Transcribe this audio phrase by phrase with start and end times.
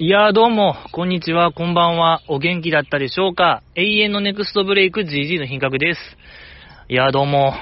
[0.00, 3.62] いやーどうも、こんにちは、こんばんは、お元気だったでしょうか？
[3.76, 6.00] 永遠のネクストブレイク GG の品格です。
[6.88, 7.54] いやーどうも、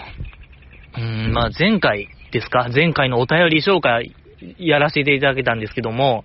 [0.96, 2.70] うーん、まあ前回ですか？
[2.74, 4.16] 前回のお便り紹介
[4.56, 6.24] やらせていただけたんですけども、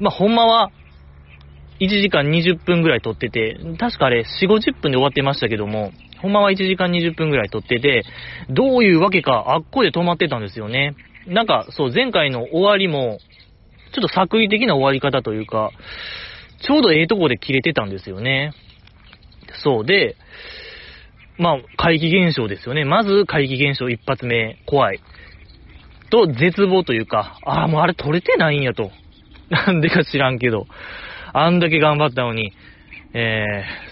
[0.00, 0.70] まあほんまは、
[1.80, 8.02] 1時間20分ぐらい撮ってて、確かあれ4、50分で終わってましたけども、ほんまは1時間20分ぐらい撮ってて、
[8.50, 10.94] どういうわけかあっこで止まってたんですよね。
[11.26, 13.18] なんか、そう、前回の終わりも、
[13.92, 15.70] ちょっと作為的な終わり方というか、
[16.60, 18.52] ちょうどええとこで切れてたんですよね。
[19.62, 20.16] そうで、
[21.38, 22.84] まあ、怪奇現象ですよね。
[22.84, 25.00] まず怪奇現象一発目、怖い。
[26.10, 28.90] と、絶望というか、ああ、もうあれ取れてないんやと。
[29.50, 30.66] なんでか知らんけど。
[31.32, 32.52] あんだけ頑張ったのに、
[33.14, 33.44] え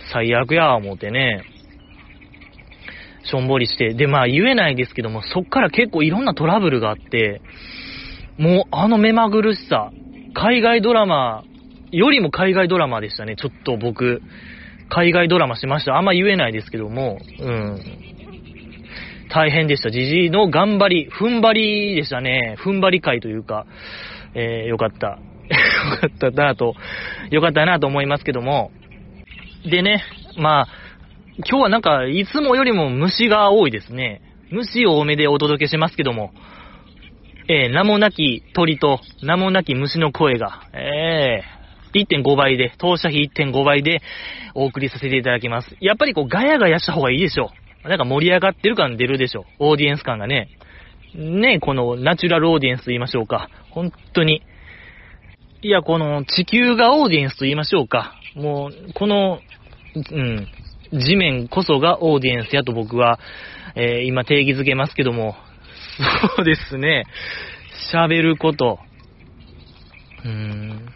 [0.09, 1.43] ー、最悪や、思ってね。
[3.25, 3.95] しょんぼりして。
[3.95, 7.41] で、まあ言えないですけども、そっから結構いろんなトラブルがあって、
[8.39, 9.91] もうあの目まぐるしさ、
[10.35, 11.45] 海外ドラマ
[11.93, 13.37] よりも海外ドラマでしたね。
[13.37, 14.23] ちょっと僕、
[14.89, 15.97] 海外ドラマしました。
[15.97, 17.81] あんま言えないですけども、うん。
[19.31, 19.91] 大変でした。
[19.91, 22.57] じじいの頑張り、踏ん張りでしたね。
[22.61, 23.67] 踏ん張り会というか、
[24.35, 25.19] えー、よかった。
[25.49, 26.75] よかったなと、
[27.31, 28.73] よかったなと思いますけども。
[29.65, 30.03] でね、
[30.37, 30.69] まあ、
[31.39, 34.23] 今日はなんか、いつもよりも虫が多いですね。
[34.51, 36.33] 虫多めでお届けしますけども。
[37.49, 44.03] えー、名もなき鳥と名もなき虫の声が、えー、1.5倍で、当社費1.5倍で
[44.55, 45.77] お送りさせていただきます。
[45.81, 47.51] やっぱりこうガヤガヤした方がいいでしょ。
[47.85, 49.45] なんか盛り上がってる感出るでしょ。
[49.59, 50.49] オーディエンス感がね。
[51.15, 53.49] ね、このナチュラルオーディエンスと言いましょうか。
[53.71, 54.43] 本当に。
[55.63, 58.15] いや、この地球がオーディエンスと言いましょうか。
[58.35, 59.39] もう、この、
[59.95, 60.49] うん、
[60.93, 63.19] 地面こそがオーディエンスやと僕は、
[63.77, 65.37] えー、今定義づけますけども、
[66.37, 67.05] そうですね。
[67.93, 68.79] 喋ること。
[70.25, 70.89] うーん。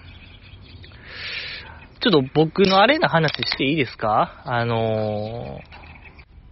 [2.00, 4.42] ちょっと僕のあれな話していいですか？
[4.44, 5.60] あの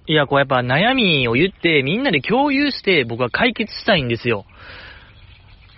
[0.09, 4.45] ー、いや、こうやっぱ悩みを言ってみんなで共有して僕は解決したいんですよ。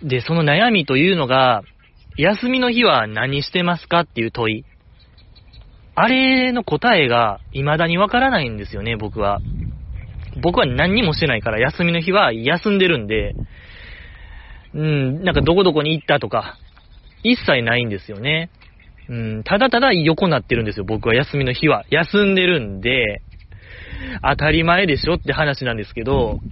[0.02, 1.62] で、その悩みというのが、
[2.16, 4.64] 休みの日は何してますかっていう問い。
[5.94, 9.40] あれの答えが未だにわからないんですよね、僕は。
[10.36, 13.34] 僕は何にもしてないから、休みの日は休んでるんで、
[14.74, 16.58] うん、なんかどこどこに行ったとか、
[17.22, 18.50] 一切ないんですよね。
[19.08, 21.84] うん、ただただ横なってるんですよ、僕は休みの日は。
[21.90, 23.22] 休んでるんで、
[24.22, 26.40] 当たり前でしょって話なんですけど、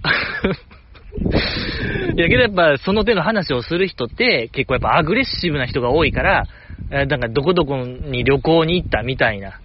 [2.15, 6.47] いやけどやっぱその手の話をする人って結構やっぱアグレッシブな人が多いから、
[6.89, 9.59] なんかどこどこに旅行に行ったみたいな。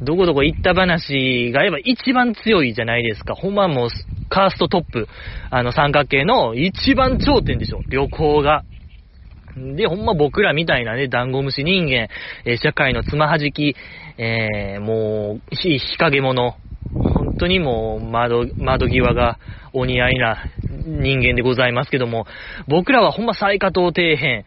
[0.00, 3.34] どこどこ行った話がやっぱ一番強いじゃないですか。
[3.34, 3.88] ほんまもう、
[4.28, 5.08] カーストトップ、
[5.50, 7.82] あの三角形の一番頂点でしょ。
[7.88, 8.64] 旅行が。
[9.56, 12.08] で、ほんま僕らみたいなね、ダンゴムシ人間、
[12.44, 13.74] えー、社会のつまはじき、
[14.18, 16.56] えー、もう、日陰者、
[16.92, 19.38] 本当にもう窓、窓際が
[19.72, 20.44] お似合いな
[20.84, 22.26] 人間でございますけども、
[22.68, 24.44] 僕らはほんま最下等底辺、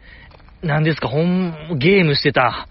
[0.62, 2.68] なんですか、ほん、ゲームしてた。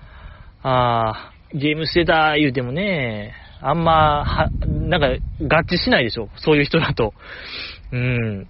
[0.63, 5.07] あー、ゲームしてた言うてもね、あんま、は、なんか、
[5.41, 6.29] 合致しないでしょ。
[6.37, 7.13] そういう人だと。
[7.91, 8.47] うん。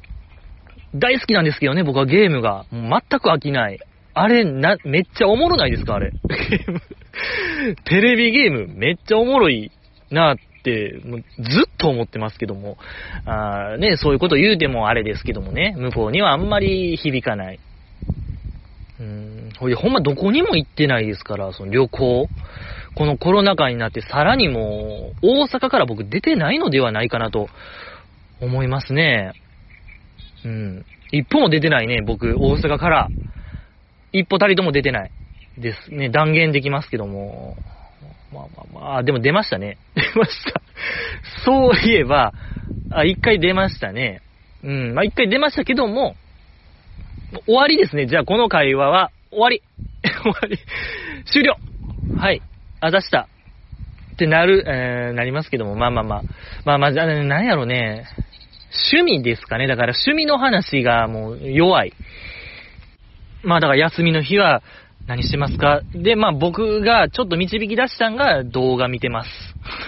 [0.95, 2.65] 大好きなんですけどね、僕はゲームが。
[2.71, 3.79] 全く飽きない。
[4.13, 6.13] あれ、な、めっちゃおもろないですかあれ。
[7.85, 9.71] テレビゲーム、めっちゃおもろい
[10.09, 12.77] なって、もうずっと思ってますけども。
[13.25, 17.59] あね、そういうこと言うてもあれですけどもね、向こうにはあんまり響かない。
[18.99, 22.29] うん、ほい、ほんまどこにも行ってないですから、その旅行。
[22.95, 27.47] このコロナ禍になってさらにもう、大阪から僕出てないのではないかなと
[28.41, 29.33] 思いますね。
[30.43, 30.85] うん。
[31.11, 33.07] 一歩も出てないね、僕、大阪から。
[34.13, 35.11] 一歩たりとも出てない
[35.57, 36.09] ですね。
[36.09, 37.55] 断言できますけども。
[38.33, 38.43] まあ
[38.73, 39.77] まあまあ、でも出ましたね。
[39.95, 40.61] 出ました。
[41.45, 42.33] そういえば、
[42.91, 44.21] あ、一回出ましたね。
[44.63, 44.93] うん。
[44.93, 46.15] まあ一回出ましたけども、
[47.45, 48.07] 終わりですね。
[48.07, 49.61] じゃあこの会話は終わり。
[50.23, 50.59] 終わり。
[51.25, 51.57] 終了。
[52.17, 52.41] はい。
[52.81, 53.27] あ、出した。
[54.13, 56.21] ってなる、えー、なりますけども、まあまあまあ。
[56.65, 58.05] まあまあ、なんやろね。
[58.93, 59.67] 趣味ですかね。
[59.67, 61.93] だから趣味の話がもう弱い。
[63.43, 64.61] まあだから休みの日は
[65.07, 65.81] 何してますか？
[65.93, 69.29] で、まあ僕がちょっと導き出したんが動画見てます。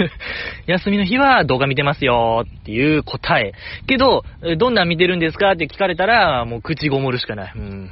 [0.68, 3.54] 休みの日は動画見てますよっていう答え。
[3.88, 4.24] けど、
[4.58, 5.52] どんなん見てるんですか？
[5.52, 7.54] って聞かれたら、もう口ごもるしかない。
[7.56, 7.90] うん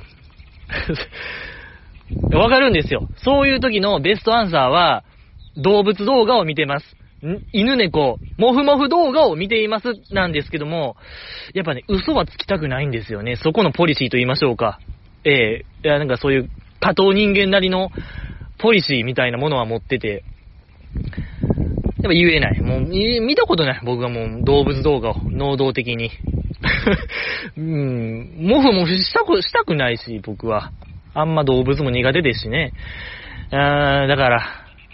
[2.34, 3.10] わかるんですよ。
[3.24, 5.04] そういう時のベストアンサーは、
[5.58, 6.86] 動物動画を見てます。
[7.54, 10.96] 犬猫、もふもふ動画を見ていますなんですけども、
[11.54, 13.36] やっぱね、嘘はつきたくないんですよね。
[13.36, 14.80] そこのポリシーと言いましょうか。
[15.24, 16.50] ええー、いや、なんかそういう
[16.80, 17.90] 多頭人間なりの
[18.58, 20.24] ポリシーみたいなものは持ってて、
[22.02, 22.62] やっぱ言えない。
[22.62, 23.82] もう、見たことない。
[23.86, 26.10] 僕はもう動物動画を、能動的に。
[27.56, 30.72] うん、もふもふしたく、したくないし、僕は。
[31.14, 32.74] あんま動物も苦手ですしね。
[33.52, 34.42] あだから、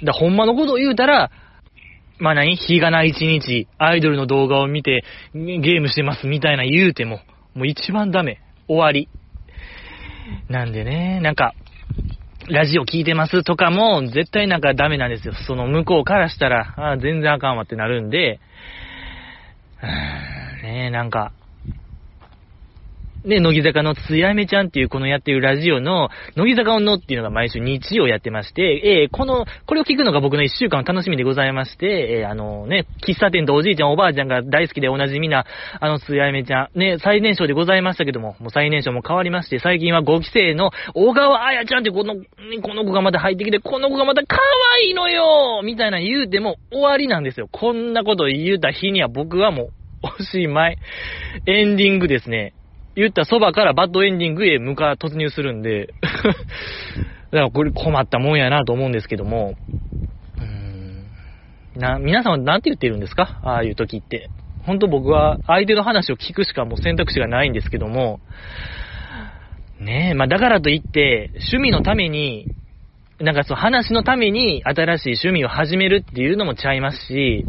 [0.04, 1.32] だほんまのことを言うたら、
[2.20, 2.56] まあ何？
[2.56, 5.04] 日がない一日、アイドルの動画を見て、
[5.34, 7.20] ゲームしてますみたいな言うても、
[7.54, 8.40] もう一番ダメ。
[8.68, 9.08] 終わり。
[10.50, 11.54] なんでね、なんか、
[12.50, 15.34] ラジオ聞いてますとかも、絶対なんかダメなんですよ。
[15.34, 18.40] その向こうからしたら、あ全然あかんわってなるんで、
[20.64, 21.34] ねえなんか、
[23.28, 35.46] で、乃木坂のつやめちゃんっていうこのやってるラジオの、乃木坂をのっていうのが毎週日曜やってまして、えー、この、これを聞くのが僕の一週間の楽しみでございまして、えー、あのね、喫茶店とおじいちゃんおばあちゃんが大好きでおなじみな、
[35.80, 44.38] あのつやめちゃん、ね、最年少でございましたけども、もう最年少も変わりまして、最近は5期生の小川彩ちゃんってこの、この子がまた入ってきて、この子がまた可
[44.78, 47.50] 愛いのよみたいな言うても終わりなんですよ。
[47.52, 49.70] こんなこと言うた日には僕はもう、
[50.04, 50.78] おしまい。
[51.46, 52.54] エンディングですね。
[52.98, 55.94] 言ったそばからバッドエンディングへ向か、突入するんで。
[57.32, 59.56] だからこれ困ったもんやなと思うんですけども、
[60.40, 61.08] うーん。
[61.76, 63.40] な、皆さんは何て言ってるんですか？
[63.44, 64.32] ああいう時って。
[64.64, 68.20] 本当僕は相手の話を聞くしかもう選択肢がないんですけども、
[69.80, 72.48] ねえ、まあだからといって、趣味のために、
[73.20, 77.46] なんかその話のために新しい趣味を始めるっていうのもちゃいますし、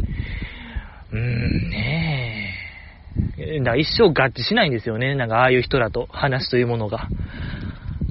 [1.11, 2.58] うーん、ねえ、
[3.63, 5.15] だ一生合致しないんですよね。
[5.15, 7.07] なんかああいう人らと話というものが。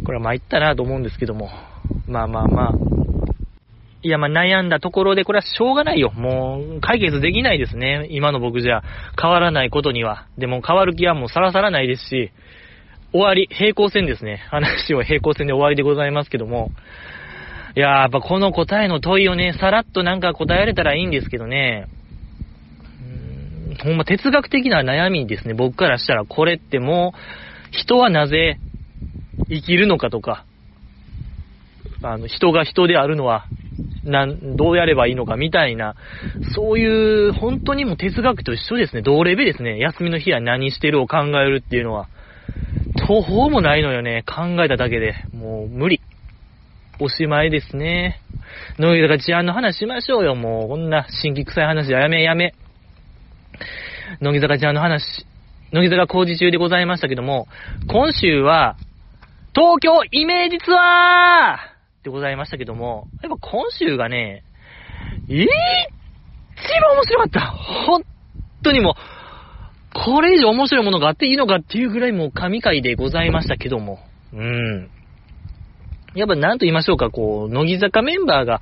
[0.04, 1.50] これは参ったなと思うんですけども。
[2.06, 2.72] まあまあまあ。
[4.02, 6.12] いや、まあ悩んだところで、これはしょうがないよ。
[6.12, 8.06] もう、解決できないですね。
[8.10, 8.82] 今の僕じゃ
[9.20, 10.26] 変わらないことには。
[10.38, 12.30] でも変わる気はもうさらさらないですし、
[13.12, 14.44] 終わり、平行線ですね。
[14.50, 16.70] 話は平行線で終わりでございますけども。
[17.76, 21.86] いや、やっぱこの答えの問いをね、さらっとなんか答えられたらいいんですけどね。
[23.82, 25.54] ほんま哲学的な悩みですね。
[25.54, 27.18] 僕からしたら、これってもう、
[27.70, 28.58] 人はなぜ
[29.48, 30.44] 生きるのかとか、
[32.02, 33.46] あの、人が人であるのは、
[34.04, 35.94] なん、どうやればいいのかみたいな、
[36.54, 39.02] そういう、本当にも哲学と一緒ですね。
[39.02, 39.78] 同レベルですね。
[39.78, 42.08] 休みの日は何してるを考えるっていうのは。
[43.06, 44.24] 途方もないのよね。
[44.26, 45.14] 考えただけで。
[45.32, 46.00] もう無理。
[47.00, 48.20] おしまいですね。
[48.78, 50.34] 乃木坂治安の話しましょうよ。
[50.34, 52.54] もう、こんな新規臭い話やめやめ。
[54.20, 55.26] 乃木坂ちゃんの話、
[55.72, 57.46] 乃木坂工事中でございましたけども、
[57.88, 58.76] 今週は、
[59.54, 64.44] 東京イメージツアーでございましたけども、やっぱ今週がね、
[65.26, 65.36] 一
[66.80, 67.40] 番面白かった。
[67.86, 68.02] 本
[68.62, 68.94] 当にもう、
[69.94, 73.98] これ以上面白いものがあっていいのかっていうぐらいもう神回でございましたけども、
[74.32, 74.90] うん。
[76.14, 78.60] やっぱ何と言いましょうか、こう、乃木坂メンバーが、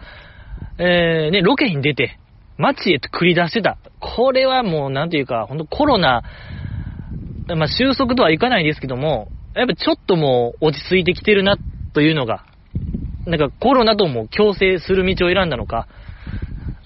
[0.78, 2.18] えー、ね、ロケに出て、
[2.58, 3.78] 街へと繰り出してた。
[4.00, 6.22] これはもう、なんていうか、ほんとコロナ、
[7.48, 11.56] まあ、収束とはいかないですけども、やっぱちょっともう落ち着いてきてるな、
[11.92, 12.44] というのが、
[13.24, 15.88] なんかコロナとも共生する道を選んだのか、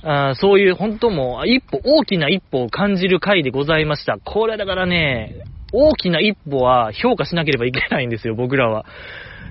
[0.03, 4.19] あそういう本当もう一歩、大きな一歩を感じる回でございました。
[4.19, 5.35] これだからね、
[5.73, 8.87] 大きな一歩は評価しなければいけないんですよ、僕らは。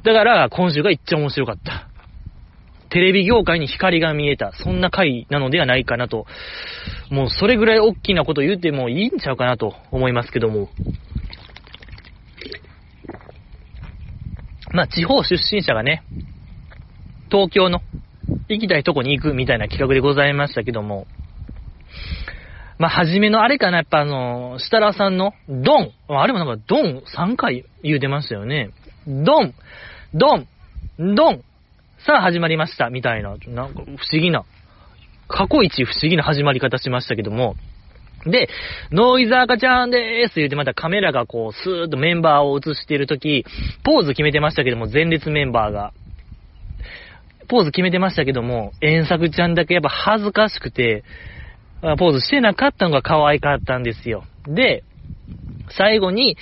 [0.04, 1.89] だから今週が一番面白かった。
[2.90, 6.26] テレビ業界に光が見えた、そんな回なのではないかなと。
[7.10, 10.70] もうそれぐらい大きなこと言うてもいいんちゃうかなと思いますけども。
[14.72, 16.04] まあ、地方出身者がね、
[17.32, 17.82] 東京の
[18.48, 21.08] 行きたいとこに行くみたいな企画でございましたけども、
[22.78, 28.72] まあ、初めのあれかな、やっぱあの、設楽さんの、ドンあれもなんか、ドン3回言うてましたよね。
[29.06, 29.54] ドン
[30.14, 30.48] ドン
[30.98, 31.44] ドン
[32.06, 34.46] さあ始まりました、みたいな、なんか不思議な、
[35.28, 37.56] 過去一不思議な始まり方しましたけども、
[38.26, 38.50] で、
[38.92, 43.46] ノイザーカちゃんでーす言うてまたカメラがこう、スーッとメンバーを映しているとき、
[43.84, 45.92] ポーズ決めてましたけども、前列メンバーが。
[47.50, 51.04] ポーズ決めてましたけども、遠作ちゃんだけやっぱ恥ずかしくて、
[51.82, 54.24] ポーズしてなかったのが可愛かったんですよ。
[54.46, 54.84] で、
[55.70, 56.38] 最後に、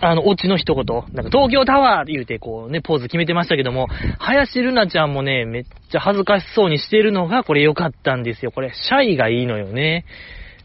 [0.00, 8.52] あの、オチの一言、なんか東京タワーって言うて、こうね、ポーズ決めてましたけども、林ルナちゃんもね、めっちゃ恥ずかしそうにしてるのが、これ良かったんですよ。
[8.52, 10.04] これ、シャイがいいのよね。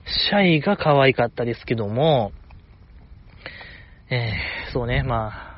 [0.06, 2.32] シャイが可愛かったですけども、
[4.10, 5.50] えー、そうね、まあ、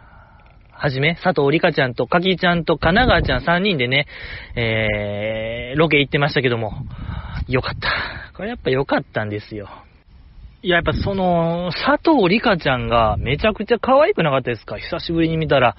[0.73, 4.07] はじめ、佐藤里香ちゃんと、かきちゃんと、神奈川ちゃん3人でね、
[4.55, 6.73] えー、ロケ行ってましたけども、
[7.47, 8.33] よかった。
[8.35, 9.69] これやっぱ良かったんですよ。
[10.63, 14.77] いや、やっぱその、佐藤里香ちゃんがめちゃくちゃ可愛くなかったですか？
[14.77, 15.75] 久しぶりに見たら。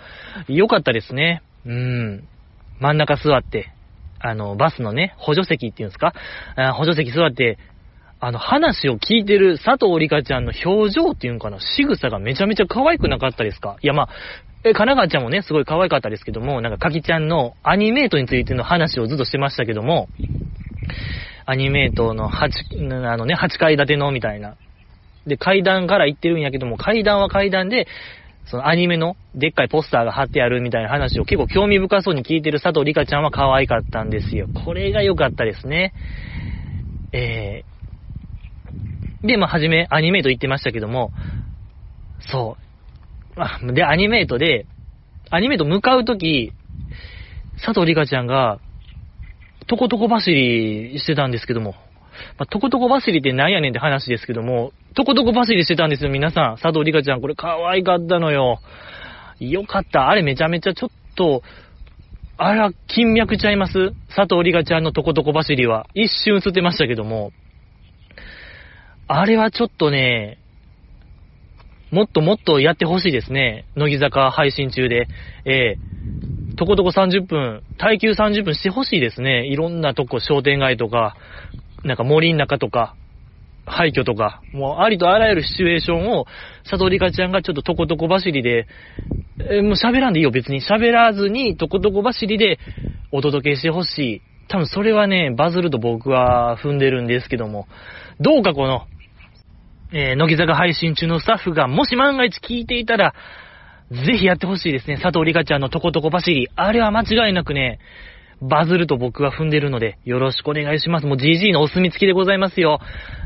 [0.48, 1.42] よかったですね。
[1.64, 2.28] うん。
[2.80, 3.72] 真ん中座って、
[4.18, 6.12] あの、バスのね、補助席っていうんですか？
[6.74, 7.58] 補助席座って、
[8.18, 13.76] あの、話を聞いてる佐藤里香ちゃんの表情っていうんかな、仕草がめちゃめちゃ可愛くなかったですか？
[13.82, 14.08] いや、まあ、
[14.64, 20.08] え、神奈川ちゃんもね、すごい可愛かったですけども、なんか、かきちゃんのアニメートについての話をずっとしてましたけども、
[21.46, 24.56] アニメートの8、あのね、8階建てのみたいな。
[25.26, 27.86] で、階段から行ってるんやけども、階段は階段で、
[28.46, 34.48] そのアニメのでっかいポスターが貼ってあるみたいな話を結構興味深そうに聞いてる佐藤里香ちゃんは可愛かったんですよ。
[34.64, 35.92] これが良かったですね。
[37.12, 41.12] えー、で、まあ、はじめアニメート言ってましたけども、
[42.20, 42.56] そ
[43.68, 43.72] う。
[43.72, 44.66] で、アニメートで、
[45.30, 46.52] アニメート向かうとき、
[47.64, 48.58] 佐藤里香ちゃんが、
[49.66, 51.74] とことこ走りしてたんですけども、
[52.38, 56.56] まあ、とことこ走りってなんやねんって話ですけども、とことこ走りしてたんですよ、皆さん。
[56.56, 58.60] 佐藤里香ちゃん、これ可愛かったのよ。
[59.40, 60.08] よかった。
[60.08, 61.42] あれめちゃめちゃちょっと、
[62.38, 63.92] あら、金脈ちゃいます？
[64.14, 65.86] 佐藤里香ちゃんのとことこ走りは。
[65.94, 67.32] 一瞬映ってましたけども。
[69.06, 70.38] あれはちょっとね、
[71.90, 73.66] もっともっとやってほしいですね。
[73.76, 75.08] 乃木坂配信中で。
[75.44, 79.46] えー、とことこ30分、耐久30分してほしいですね。
[79.46, 81.16] いろんなとこ、商店街とか、
[81.84, 82.94] なんか森の中とか、
[83.64, 86.26] 廃墟とか、もうありとあらゆるシチュエーションを、
[86.64, 88.66] 佐藤里香ちゃんがちょっととことこ走りで、
[89.38, 90.60] えー、もう喋らんでいいよ、別に。
[90.60, 92.58] 喋らずに、とことこ走りで
[93.12, 94.22] お届けしてほしい。
[94.48, 97.68] 多分それはね、バズると僕は踏んでるんですけども、
[98.20, 98.86] どうかこの、
[99.92, 103.14] えー、乃木坂配信中のスタッフが、もし万が一聞いていたら、
[103.90, 104.96] ぜひやってほしいですね。
[104.96, 106.48] 佐藤里香ちゃんのとことこ走り。
[106.56, 107.78] あれは間違いなくね、
[108.42, 111.06] バズると僕は踏んでるので、よろしくお願いします。
[111.06, 112.80] もう GG のお墨付きでございますよ。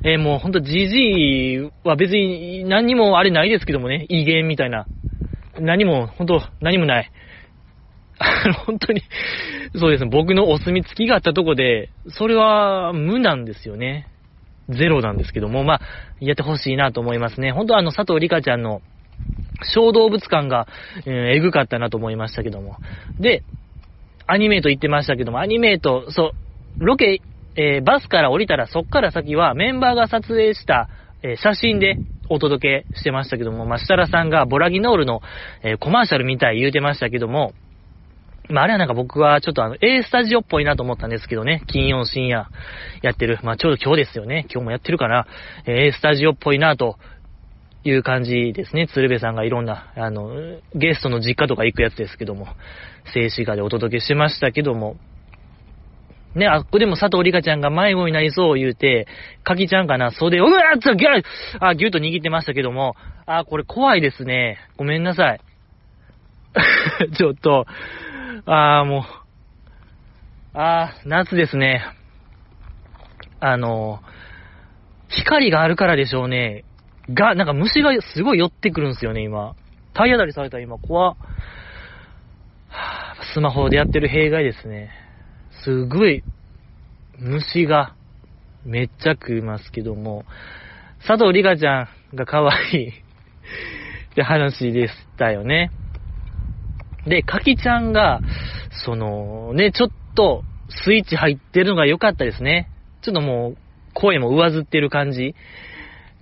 [0.04, 4.86] えー、もうほんと GG は別に何にもあれないですけどもね、威厳みたいな。
[5.58, 7.10] 何も、ほんと、何もない。
[8.66, 9.02] 本当に、
[9.74, 14.08] そうですね、僕のお墨付きがあったとこで、それは無なんですよね。
[14.68, 15.80] ゼロなんですけども、まあ、
[16.20, 17.52] やってほしいなと思いますね。
[17.52, 18.82] 本当あの、佐藤里香ちゃんの
[19.62, 20.66] 小動物感が、
[21.06, 22.76] えー、えぐかったなと思いましたけども。
[23.18, 23.42] で、
[24.26, 26.32] アニメート言ってましたけども、アニメート、そ
[26.80, 27.22] う、ロケ、
[27.56, 30.88] えー、バスから降りたらそっから先はメンバーが撮影した、
[31.22, 31.96] えー、写真で
[32.28, 35.22] お届けしてましたけども、まあ、設楽さんがボラギノールの、
[35.62, 37.54] えー、コマーシャルみたい言うてましたけども、
[38.48, 42.48] まあ、あれはなんか僕はちょっとあの、A スタジオっぽいなと思ったんですけどね、金曜深夜
[43.02, 43.38] やってる。
[43.42, 44.46] まあ、ちょうど今日ですよね。
[44.52, 45.26] 今日もやってるかな。
[45.66, 46.96] A スタジオっぽいなと
[47.84, 48.86] いう感じですね。
[48.86, 50.30] 鶴瓶さんがいろんな、あの、
[50.74, 52.48] ゲストの実家とか行くやつですけども、
[53.12, 54.96] 静止画でお届けしましたけども、
[56.36, 59.06] ね、あっこでも佐藤里香ちゃんが迷子になりそう言うて、
[59.42, 61.24] かきちゃんかな、袖を、うわっとギュッ
[61.60, 62.94] あ、ギュッと握ってましたけども、
[63.24, 64.58] あ、これ怖いですね。
[64.76, 65.40] ごめんなさい。
[67.16, 67.66] ちょっと、
[68.44, 71.86] あもう、あ夏ですね。
[73.40, 74.00] あの、
[75.08, 76.64] 光があるからでしょうね。
[77.10, 79.54] が、なんか虫がすごい寄ってくるんですよね、今。
[79.94, 81.16] 体当たりされた今、怖っ。
[83.36, 84.88] スマホでやってる弊害ですね。
[85.62, 86.24] すごい、
[87.18, 87.94] 虫が、
[88.64, 90.24] めっちゃ食いますけども、
[91.06, 91.82] 佐藤里香ちゃ
[92.14, 92.92] んが可愛いっ
[94.14, 95.70] て話でしたよね。
[97.06, 98.22] で、かきちゃんが、
[98.86, 102.70] その、ね、ちょっと、スイッチ入ってるのが良かったですね。
[103.02, 103.56] ちょっともう、
[103.92, 105.34] 声も上ずってる感じ。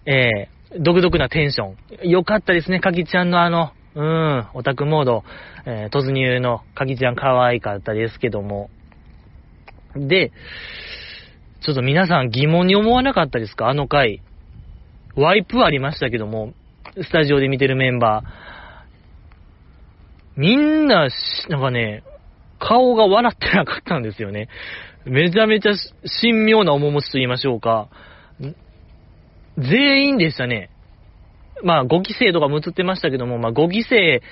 [0.04, 1.76] えー、独特なテンション。
[2.02, 5.24] 良かったですね、かきちゃんのあの、うん、オタクモード、
[5.66, 8.70] えー、突入のかきちゃん可愛かったですけども。
[9.94, 10.32] で、
[11.64, 13.68] ちょっと皆さん疑問に思わなかったですか？
[13.68, 14.20] あの回。
[15.16, 16.52] ワイプありましたけども、
[17.00, 20.36] スタジオで見てるメンバー。
[20.36, 21.08] みんな、
[21.48, 22.02] なんかね、
[22.58, 24.48] 顔が笑ってなかったんですよね。
[25.04, 25.74] めちゃめちゃ
[26.20, 27.88] 神妙な面持ちと言いましょうか。
[29.56, 30.70] 全員でしたね。
[31.62, 34.22] まあ、5期生とかも映ってましたけども、まあ、5期生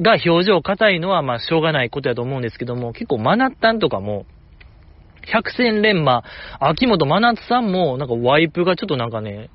[0.00, 4.26] が表情硬いのは、まあ、しょうがないことやと思うんですけども、結構、マナッタンとかも、
[5.26, 6.24] 百戦錬磨、
[6.60, 9.50] 秋元真夏さんも、なんかワイプがちょっとなんかね、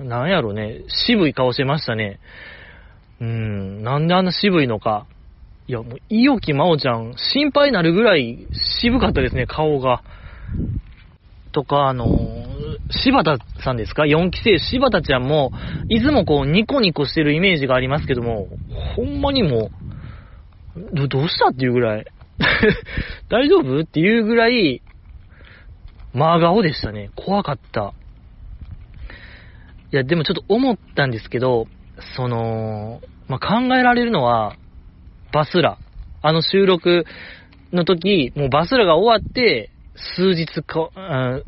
[0.00, 2.20] なんやろね、渋い顔してましたね。
[3.20, 5.06] うん、なんであんな渋いのか。
[5.68, 10.02] いや、もう、いよきまおちゃん、心配になるぐらい渋かったですね、顔が。
[11.52, 12.06] とか、あの
[12.90, 15.52] 柴田さんですか ?4 期生柴田ちゃんも、
[15.88, 18.48] いつもこう、ニコニコしてるイメージがありますけども、
[18.96, 19.70] ほんまにも
[20.94, 22.06] う、どうしたっていうぐらい、
[23.28, 24.82] 大丈夫っていうぐらい、
[26.12, 27.10] 真顔でしたね。
[27.16, 27.92] 怖かった。
[29.92, 31.66] いや、でもちょっと思ったんですけど、
[32.16, 34.56] その、まあ、考えられるのは、
[35.32, 35.78] バスラ。
[36.22, 37.04] あの収録
[37.72, 41.44] の時、もうバスラが終わって、数日か、うん、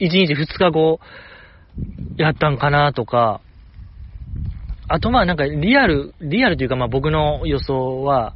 [0.00, 1.00] 1日2日後、
[2.16, 3.40] やったんかなとか、
[4.86, 8.34] あとまあなんかリアル、リアルというかまあ僕の予想は、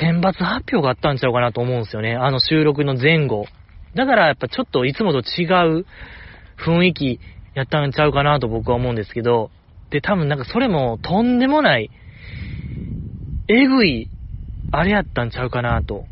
[0.00, 2.14] 選抜発表があったんちゃうかなと思うんですよね。
[2.14, 3.46] あの収録の前後。
[3.94, 5.44] だからやっぱちょっといつもと違
[5.80, 5.86] う
[6.64, 7.20] 雰囲気
[7.54, 9.50] やったんちゃうかなと僕は思うんですけど、
[9.90, 11.90] で多分なんかそれもとんでもない、
[13.48, 14.08] えぐい、
[14.70, 16.04] あれやったんちゃうかなと、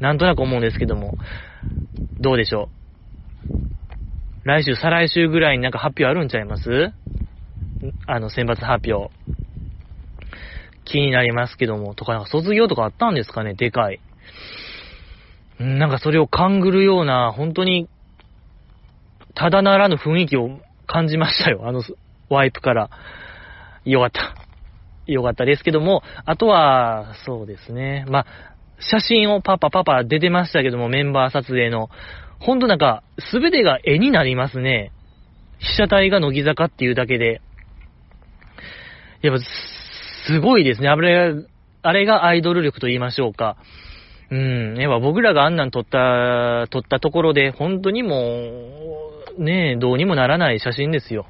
[0.00, 1.16] なんとなく思うんですけども、
[2.20, 2.68] どうでしょ
[4.44, 4.48] う？
[4.48, 6.92] 来週、再来週ぐらいになんか発表あるんちゃいます？
[8.06, 9.12] あの、選抜発表。
[10.84, 14.00] 気になりますけども、とか、なんか卒業とかあったんですかね、でかい。
[15.58, 17.88] なんかそれを勘ぐるような、本当に、
[19.34, 21.82] ただならぬ雰囲気を感じましたよ、あの、
[22.30, 22.90] ワイプから。
[23.84, 24.34] よかった。
[25.06, 28.04] よかったですけども、あとは、そうですね。
[28.08, 28.26] まあ、
[28.80, 31.88] 写真をパパパパ出てましたけども、メンバー撮影の。
[32.40, 34.92] ほんとなんか、すべてが絵になりますね。
[35.58, 37.40] 被写体が乃木坂っていうだけで。
[39.22, 39.44] やっぱ、
[40.26, 40.88] すごいですね。
[40.88, 41.42] あれが、
[41.82, 43.56] あれがアイドル力と言いましょうか。
[44.30, 44.76] うん。
[44.76, 48.18] やっぱ僕らがあんなん撮った、撮ったところで、本当にも
[49.36, 51.26] う、ねえ、どうにもならない写真ですよ。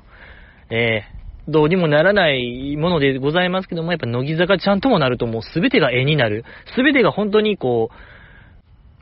[0.71, 1.17] ええ
[1.49, 6.45] どうにもならないものでございますけども、やっぱ乃木坂ちゃんともなるともうすべてが絵になる。
[6.76, 7.90] すべてが本当にこ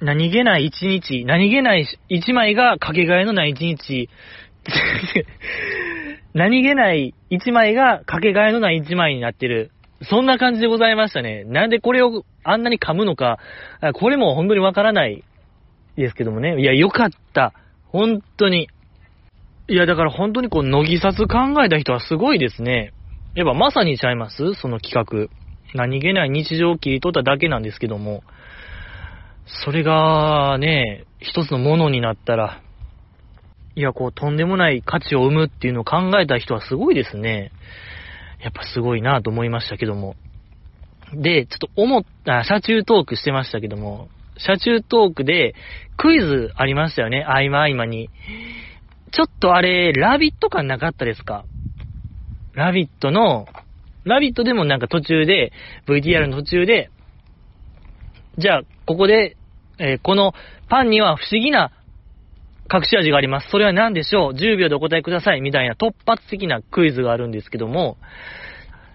[0.00, 4.08] う、何気ない一日、何気ない一枚がかけがえのない一日、
[6.34, 9.72] 何気ない一枚がかけがえのない一枚になってる。
[10.02, 11.44] そんな感じでございましたね。
[11.44, 13.38] なんでこれをあんなに噛むのか、
[13.94, 15.24] これも本当にわからない
[15.96, 16.60] ですけどもね。
[16.60, 17.54] いや、よかった。
[17.86, 18.68] 本当に。
[19.68, 22.92] いや、だから本当にこう、乃木札考えた人はすごいですね。
[23.34, 24.54] やっぱまさにちゃいます？
[24.54, 25.28] その企画。
[25.74, 28.22] 何気ない日常を切り取っただけなんですけども。
[29.64, 32.62] それがね、一つのものになったら、
[33.74, 37.52] いや、こう、とんでもない価値を生むっていうのを考えた人はすごいですね。
[38.40, 40.14] やっぱすごいなと思いましたけども。
[41.12, 45.54] で、ちょっと思った、車中トークしてましたけども、車中トークで
[45.96, 48.10] クイズありましたよね、合間合間に。
[49.12, 51.44] ちょっとあれ、ラビット感なかったですか？
[52.54, 53.46] ラビットの、
[54.04, 55.52] ラビットでもなんか途中で、
[55.88, 56.90] VTR の途中で、
[58.38, 59.36] じゃあ、ここで、
[59.78, 60.32] えー、この
[60.68, 61.70] パンには不思議な
[62.72, 63.48] 隠し味があります。
[63.50, 65.40] それは何でしょう ?10 秒でお答えください。
[65.40, 67.96] みたいな突発的なクイズがあるんですけども、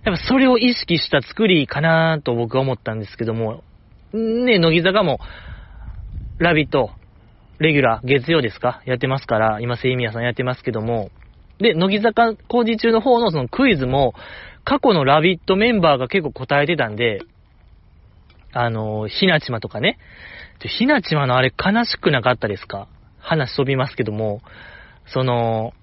[0.04, 3.63] やっぱそれを意識した作りかなと僕は思ったんですけども、
[4.13, 5.19] ね、乃木坂も、
[6.39, 6.91] ラビット、
[7.62, 8.82] レギュラー、月曜ですか？
[8.86, 11.12] やってますから、今、セイミヤさんやってますけども、
[11.60, 14.15] で、乃木坂工事中の方のそのクイズも、
[14.63, 17.21] 過去のラビットメンバーが結構答えてたんで、
[18.52, 20.00] あの、ひなちまとかね。
[20.60, 22.88] ひなちまのあれ悲しくなかったですか？
[23.19, 24.41] 話飛びますけども、
[25.13, 25.74] その、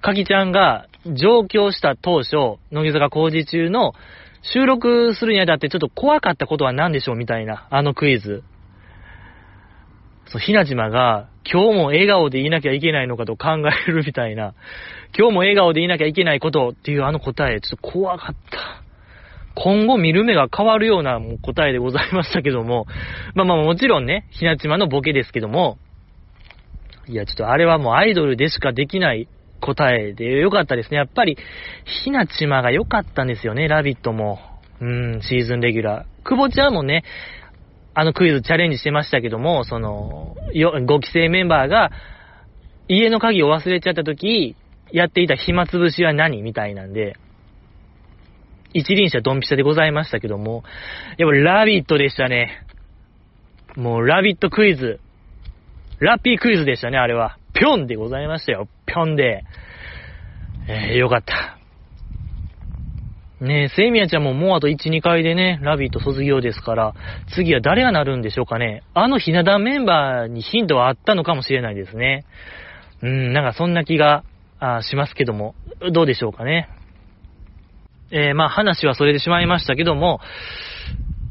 [0.00, 3.92] かきちゃんが上京した当初、乃木坂工事中の
[4.40, 8.42] 収録するにあたってちょっと怖かったことは何でしょうみたいな、あのクイズ。
[10.30, 14.54] そう、ひなじまが、今日も笑顔でいなきゃいけないのかと考えるみたいな、
[15.16, 18.82] 今日も笑顔でいなきゃいけないことっていうあの答え、ちょっと怖かった。
[19.56, 22.86] 今後見る目が変わるような答えでございましたけども、
[23.34, 25.78] まあまあもちろんね、ひなちまのボケですけども、
[27.08, 29.26] いや、ちょっとあれはもうアイドルでしかできない
[29.60, 30.98] 答えでよかったですね。
[30.98, 31.36] やっぱり、
[32.04, 34.38] ひなちまが良かったんですよね、ラビットも。
[34.80, 36.24] うん、シーズンレギュラー。
[36.24, 37.04] 久保ちゃんもね、
[37.94, 41.90] あのクイズチャレンジしてましたけども、その、よ、5期生メンバーが、
[42.88, 44.56] 家の鍵を忘れちゃった時、
[44.92, 47.16] やっていた暇つぶしは何みたいなんで、
[48.72, 50.64] 一輪車ドンピシャでございましたけども、
[51.18, 52.64] やっぱラビットでしたね。
[53.76, 55.00] もうラビットクイズ。
[55.98, 57.38] ラッピークイズでしたね、あれは。
[57.52, 58.68] ぴょんでございましたよ。
[58.86, 59.44] ぴょんで。
[60.68, 61.59] えー、よかった。
[63.40, 66.94] ねえ、セイミヤちゃんももうあと1、2回でね、ラビット卒業ですから、
[67.34, 68.82] 次は誰がなるんでしょうかね。
[68.92, 72.26] あのひな壇メンバーにヒントはあったのかもしれないですね。
[73.02, 74.24] うん、なんかそんな気が
[74.82, 75.54] しますけども、
[75.92, 76.68] どうでしょうかね。
[78.10, 80.20] えー、まあ話はそれでしまいましたけども、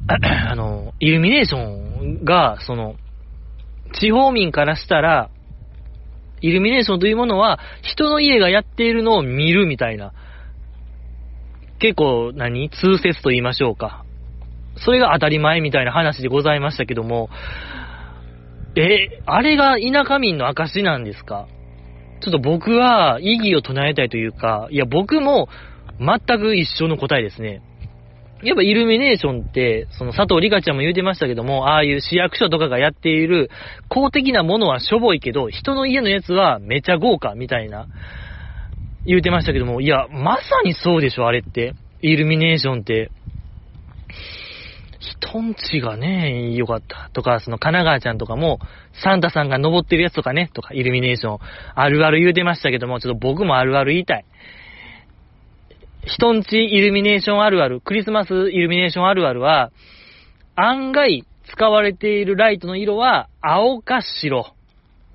[0.49, 2.95] あの、イルミネーションが、その、
[3.93, 5.29] 地方民からしたら、
[6.41, 10.13] イルミネーションというものは、人の家がやっているのを見るみたいな、
[11.79, 14.03] 結構何、通説と言いましょうか。
[14.77, 17.29] それが当たり前みたいな話でございましたけども、
[18.75, 21.47] え、あれが田舎民の証なんですか？
[22.21, 25.49] ちょっと僕は意義を唱えたいというか、いや僕も
[25.99, 27.61] 全く一緒の答えですね。
[28.41, 33.49] やっぱイルミネーションって、その佐藤里香ちゃんも言うてましたけども、ああいう市役所とかがやっている
[33.89, 37.87] 公的なものはしょぼいけど、人の家のやつはめちゃ豪華みたいな、
[39.05, 41.73] 言うてましたけども、いや、まさにそうでしょ、あれって。
[42.01, 43.11] イルミネーションって。
[44.99, 48.59] 人んちがね、良かったとか、その神奈川ちゃんとかも、
[49.03, 51.39] サンタさんが登ってるやつとかね、とか、イルミネーション、
[51.75, 54.25] あるある言うてましたけども、ちょっと僕もあるある言いたい。
[56.05, 59.71] 人んちイルミネーションあるある、クリスマスイルミネーションあるあるは、
[60.55, 64.53] 案外使われているライトの色は青か白。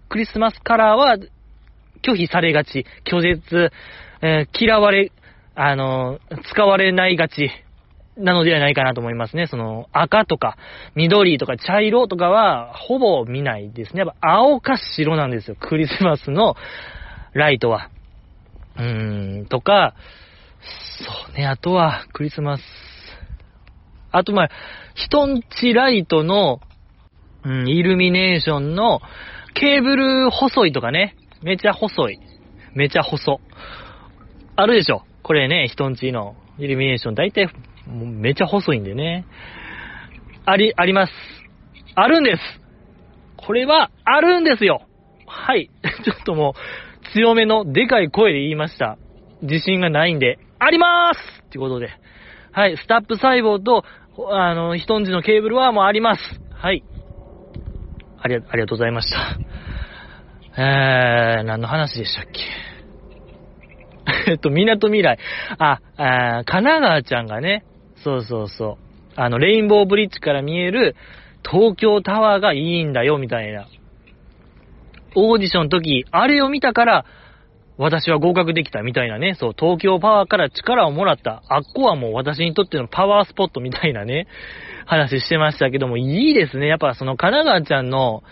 [0.08, 1.16] クリスマスカラーは
[2.06, 2.86] 拒否されがち。
[3.10, 3.70] 拒絶、
[4.22, 5.12] えー、嫌われ、
[5.54, 6.18] あの
[6.50, 7.50] 使われないがち。
[8.16, 9.48] なのではないかなと思いますね。
[9.48, 10.56] その赤とか
[10.94, 14.02] 緑とか茶色とかはほぼ見ないですね。
[14.02, 15.56] やっぱ青か白なんですよ。
[15.58, 16.54] クリスマスの
[17.32, 17.90] ライトは。
[18.76, 19.94] うーん、とか、
[20.60, 22.62] そうね、あとは、クリスマス。
[24.10, 24.50] あと、まあ、
[24.94, 26.60] 人んちライトの、
[27.44, 29.00] うん、イルミネーションの、
[29.54, 31.16] ケーブル細いとかね。
[31.44, 32.18] めちゃ細い。
[32.74, 33.38] めちゃ細。
[34.56, 35.02] あるでしょ。
[35.22, 37.50] これね、人んちのイルミネーション、大体、
[37.86, 39.26] めちゃ細いんでね。
[40.46, 41.12] あり、あります。
[41.94, 42.40] あるんです。
[43.36, 44.86] これは、あるんですよ。
[45.26, 45.70] はい。
[46.04, 48.96] ちょっともう、強めのでかい声で言いました。
[49.42, 51.90] 自信がないんで、ありまーすってことで。
[52.52, 53.84] はい、スタップ細胞と、
[54.30, 56.40] あの、人んちのケーブルはもうあります。
[56.54, 56.82] はい。
[58.18, 59.38] ありが、ありがとうございました。
[60.56, 62.40] えー、何の話でしたっけ？
[64.32, 65.18] えっと、港未来。
[65.58, 67.64] あ、あ神奈川ちゃんがね、
[67.96, 68.84] そうそうそう。
[69.16, 70.94] あの、レインボーブリッジから見える
[71.48, 73.66] 東京タワーがいいんだよ、みたいな。
[75.14, 77.04] オーディションの時、あれを見たから、
[77.76, 84.26] 私は合格できたみたいなね、そう、東京パワーから力をもらった、あっこはもう私にとってのパワースポットみたいなね、
[84.86, 86.66] 話してましたけども、いいですね。
[86.66, 88.22] やっぱその神奈川ちゃんの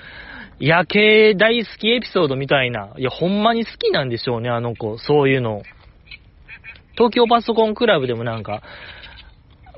[0.58, 5.62] 夜景大好きエピソードみたいな、いや、ほんまに好きなんでしょうね、あの子、そういうの。
[6.92, 8.62] 東京パソコンクラブでもなんか、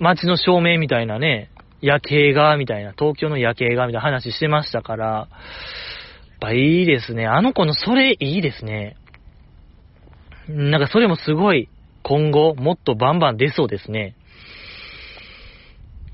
[0.01, 5.29] 街の照明みたいなね、夜景が、みたいな、東京の夜景が、みたいな話してましたから、やっ
[6.41, 7.27] ぱいいですね。
[7.27, 8.97] あの子のそれいいですね。
[10.49, 11.69] なんかそれもすごい、
[12.03, 14.17] 今後、もっとバンバン出そうですね。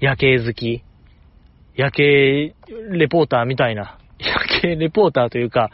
[0.01, 0.83] 夜景好き。
[1.75, 2.55] 夜景
[2.91, 4.00] レポーターみたいな。
[4.21, 5.71] 夜景レポーターというか、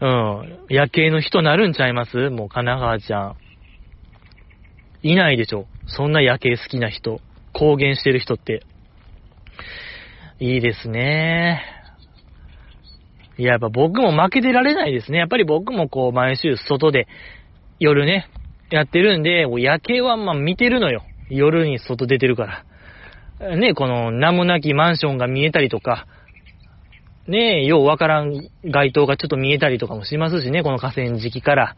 [0.00, 2.30] うん、夜景の人なるんちゃいます？
[2.30, 3.36] もう神奈川ちゃん。
[5.02, 5.66] いないでしょ。
[5.86, 7.20] そんな夜景好きな人。
[7.52, 8.62] 公言してる人って。
[10.38, 11.62] いいですね。
[13.38, 15.18] いや、やっぱ僕も負けてられないですね。
[15.18, 17.08] やっぱり僕もこう、毎週外で
[17.78, 18.28] 夜ね、
[18.70, 21.02] やってるんで、夜景はまあ見てるのよ。
[21.28, 22.64] 夜に外出てるか
[23.40, 23.56] ら。
[23.56, 26.06] ね、この名もなきマンションが見えたりとか、
[27.26, 31.76] ねえ、ようわからん街灯がちょっと見えたりとかもしますしね、この河川敷から。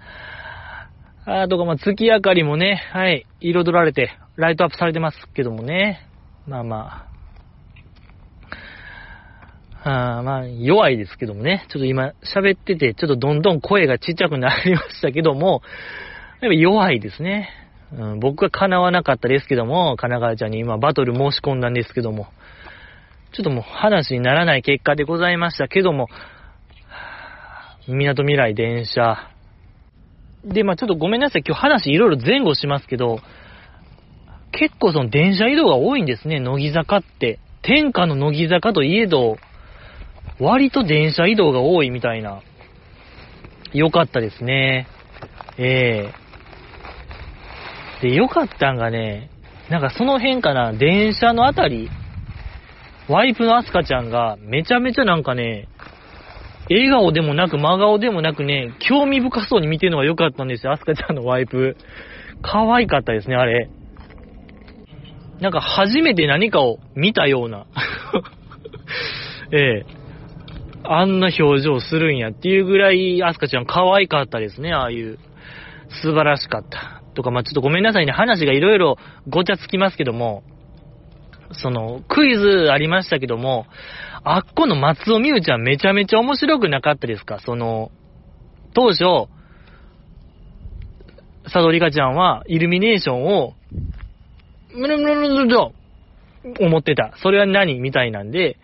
[1.25, 6.09] あとか、ま、月明かりもね、はい、彩られて、ライトアップされてますけどもね。
[6.47, 7.13] まあまあ。
[9.85, 11.67] あまあ、弱いですけどもね。
[11.69, 15.63] ちょっと今喋ってて、ちょっとどんどん声がちっちゃくなりましたけども、
[16.41, 17.51] やっぱ弱いですね。
[17.93, 22.29] うん、僕は叶わなかったですけども、神奈川ちゃんに今バトル申し込んだんですけども、
[23.33, 26.09] ちょっともう話にならない結果でございましたけども、
[27.89, 29.31] 港未来電車。
[30.45, 31.43] で、まあちょっとごめんなさい。
[31.47, 33.21] 今日話いろいろ前後しますけど、
[34.53, 37.39] 結構その電車移動が多いんですね、乃木坂って。
[37.63, 39.39] 天下の乃木坂といえど、
[40.39, 42.43] 割と電車移動が多いみたいな。
[43.73, 44.87] 良かったですね。
[45.57, 49.31] ええー、で、良かったんがね、
[49.71, 51.89] なんかその辺かな、電車のあたり、
[53.09, 55.69] ワイプのアスカちゃんがめちゃめちゃなんかね、
[56.71, 61.77] 笑顔でもなく真顔でもなくね、興味深そうに見てるのが良かったんですよ、アスカちゃんのワイプ。
[62.43, 63.69] 可愛かったですね、あれ。
[65.41, 67.67] なんか初めて何かを見たような。
[69.53, 69.87] ええ。
[70.85, 75.19] あんな表情するんやっていうぐらい、アスカちゃん可愛かったですね、ああいう。
[76.03, 77.03] 素晴らしかった。
[77.15, 78.97] とか、まあ、ちょっとごめんなさいね、話がいろいろ
[79.29, 80.43] ごちゃつきますけども、
[81.53, 83.67] その、クイズありましたけども、
[84.25, 87.41] あっこの松尾美羽ちゃんめちゃめちゃ面白くなかったですか？
[87.41, 87.91] その、
[88.75, 89.29] 当初、
[91.45, 93.55] 佐藤里香ちゃんはイルミネーションを、
[94.75, 95.73] むるむるむると
[96.61, 97.15] 思ってた。
[97.17, 98.59] それは何みたいなんで、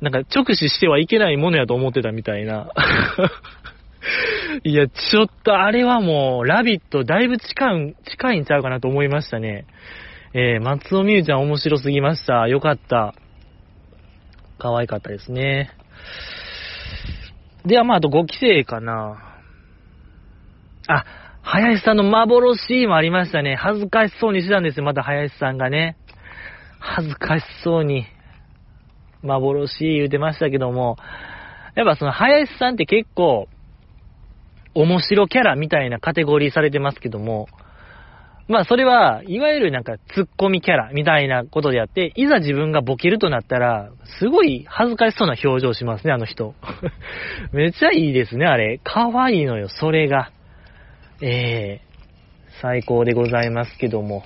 [0.00, 2.70] なんか直視してはいけないものやと思ってたみたいな。
[4.64, 9.64] いや、ちょっとあれはもう、ラビットだいぶ近い、近いんちゃうかなと思いましたね。
[10.34, 12.48] えー、松尾美優ちゃん面白すぎました。
[12.48, 13.14] よかった。
[14.58, 15.70] 可愛かったですね。
[17.66, 19.38] では、まあ、あと5期生かな。
[20.88, 21.04] あ、
[21.42, 23.56] 林さんの幻もありましたね。
[23.56, 25.98] 恥ずかしそうにしてたんですよ、また林さんがね。
[26.78, 28.06] 恥ずかしそうに、
[29.22, 30.96] 幻言うてましたけども、
[31.74, 33.48] やっぱその林さんって結構、
[34.74, 37.48] 面白キャラみたいなカテゴリーされてますけども、
[38.48, 46.54] まあそれは、いわゆるなんかツッコミキャラみたいなことであって、いざ自分がボケるとなったら、すごい恥ずかしそうな表情しますね、あの人。
[47.52, 48.80] めっちゃいいですね、あれ。
[48.82, 50.30] 可愛いのよ、それが。
[51.20, 54.24] ええー、最高でございますけども。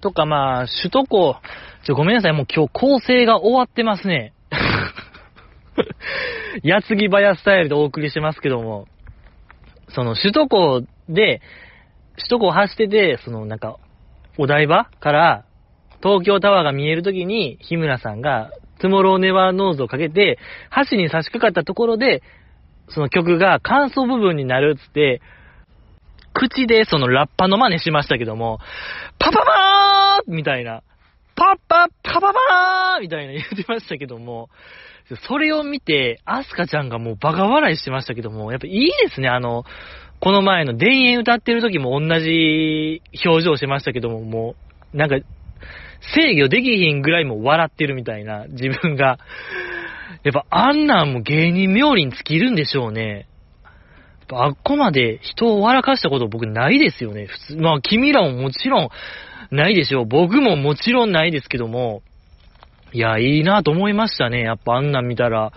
[0.00, 1.36] とかまあ、首都高、
[1.84, 4.32] ちょ、ごめんなさい、もう今日構成が終わってますね。
[6.62, 8.86] 矢継ぎ早スタイルでお送りしてますけども、
[9.88, 11.40] その首都高で、
[12.18, 13.76] 首都高走ってて、そのなんか、
[14.38, 15.44] お台場から
[16.02, 20.38] 東京タワーが見えるときに、日村さんが、 Tomorrow never knows をかけて、
[20.90, 22.22] 橋に差し掛かったところで、
[22.88, 25.20] その曲が間奏部分になるっつって、
[26.34, 28.58] 口でそのラッパの真似しましたけども、
[29.18, 30.82] パパパーみたいな、
[31.34, 34.50] パッパッパパパーみたいな 言ってましたけども、
[35.28, 39.64] それを見て、アスカちゃんがもうバカ笑いしてましたけども、やっぱいいですね、あの、
[40.20, 44.54] この前の田園歌ってる時も同じ表情してましたけども、も
[44.92, 45.16] う、なんか、
[46.14, 49.18] 制御できひんぐらいも笑ってるみたいな、自分が。
[50.22, 53.28] やっぱあんなんも芸人冥利に尽きるんでしょうね。
[54.32, 57.26] あっこまで人を笑かしたこと僕ないですよね。
[57.26, 58.88] 普通、まあ君らももちろん
[59.50, 60.04] ないでしょう。
[60.06, 62.02] 僕ももちろんないですけども、
[62.92, 64.40] いや、いいなと思いましたね。
[64.40, 65.52] やっぱあんなん見たら、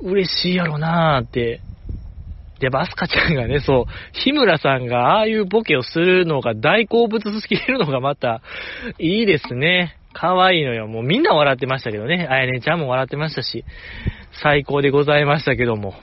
[0.00, 1.60] 嬉しいやろなーって。
[2.60, 8.42] で、バスカちゃんがね、そう、日村さんがああいうボケをするのが大好物すぎるのがまた、
[8.98, 9.96] いいですね。
[10.12, 10.88] 可愛いいのよ。
[10.88, 12.26] もうみんな笑ってましたけどね。
[12.28, 13.64] あやねちゃんも笑ってましたし、
[14.42, 15.94] 最高でございましたけども。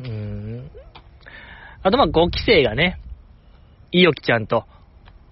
[0.00, 0.70] うーん。
[1.82, 2.98] あとまあ5期生がね、
[3.92, 4.64] いよきちゃんと、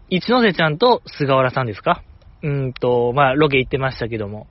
[0.09, 2.03] 一ノ瀬ちゃんと菅原さんですか？
[2.43, 4.47] うーんと、まあロケ行ってましたけども。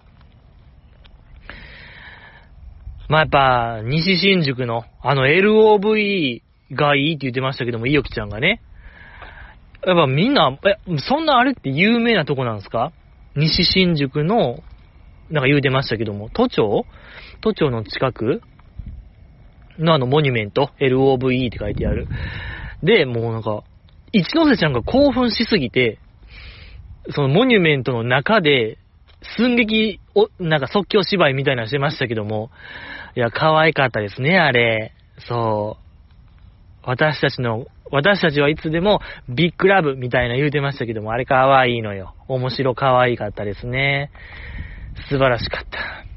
[3.10, 6.42] まあやっぱ、西新宿の、あの LOV
[6.72, 8.62] がいいって言ってましたけども、いよきちゃんがね。
[9.86, 12.92] やっぱみんな、え、そんなあれって有名なとこなんですか？
[13.36, 14.64] 西新宿の、
[15.32, 16.86] なんか言うてましたけども、都庁？
[17.42, 18.42] 都庁の近く？
[19.80, 22.08] のあのモニュメント、LOVE って書いてある。
[22.84, 23.64] で、もうなんか、
[24.12, 25.98] 一ノ瀬ちゃんが興奮しすぎて、
[27.16, 28.78] そのモニュメントの中で、
[29.38, 32.50] 寸劇を、なんか即興芝居みたいなのしてましたけども、
[33.16, 34.94] いや、可愛かったですね、あれ。
[35.28, 35.90] そう。
[36.84, 42.14] 私たちの、私たちはいつでもビッグラブみたいな言うてましたけども、あれ可愛いのよ。
[42.28, 44.12] 面白可愛かったですね。
[45.10, 46.09] 素晴らしかった。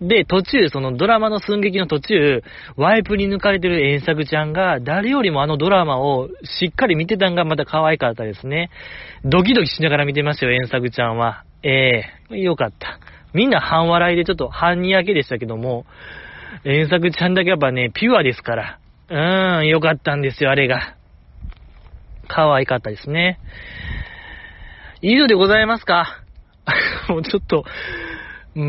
[0.00, 2.42] で、途中、そのドラマの寸劇の途中、
[2.76, 8.70] ワイプに抜かれてる遠作ちゃんが、誰よりもあのドラマをしっかり見てたんがまた可愛かったですね。
[9.24, 11.44] ドキドキしながら見てましたよ、遠作ちゃんは。
[11.64, 13.00] ええー、よかった。
[13.34, 15.84] みんな半笑いでちょっと半にやけでしたけども、
[16.64, 18.78] 遠作ちゃんだけやっぱね、ピュアですから。
[19.10, 20.94] うーん、よかったんですよ、あれが。
[22.28, 23.40] 可愛かったですね。
[25.00, 26.22] 以上でございますか？
[27.08, 27.64] もうちょっと、
[28.56, 28.62] うー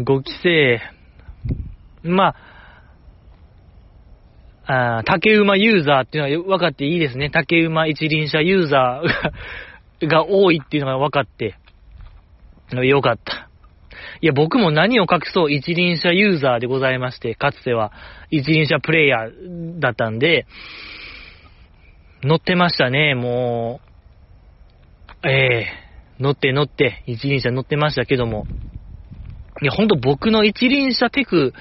[0.00, 0.80] ん、5期生。
[2.02, 2.34] ま
[4.66, 7.30] あ、あ竹馬ユーザーっていうのは分かっていいですね。
[7.30, 11.56] 竹馬一輪車ユーザーが多いっていうのが分かって、
[12.72, 13.50] よかった。
[14.22, 17.92] いや、僕も何を隠そう一輪車ユーザーでございまして、かつては
[18.30, 20.46] 一輪車プレイヤーだったんで、
[22.22, 23.80] 乗ってましたね、も
[25.24, 25.28] う。
[25.28, 28.46] ええー、乗って乗って、一輪車乗ってましたけども。
[29.62, 31.52] いや、ほんと僕の一輪車テク、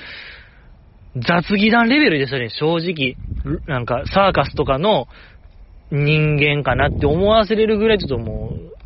[1.16, 3.18] 雑技団レベルでしたね、正直。
[3.68, 5.08] なんか、サーカスとかの
[5.92, 8.80] 人間かなって思わせれるぐらいちょっともう、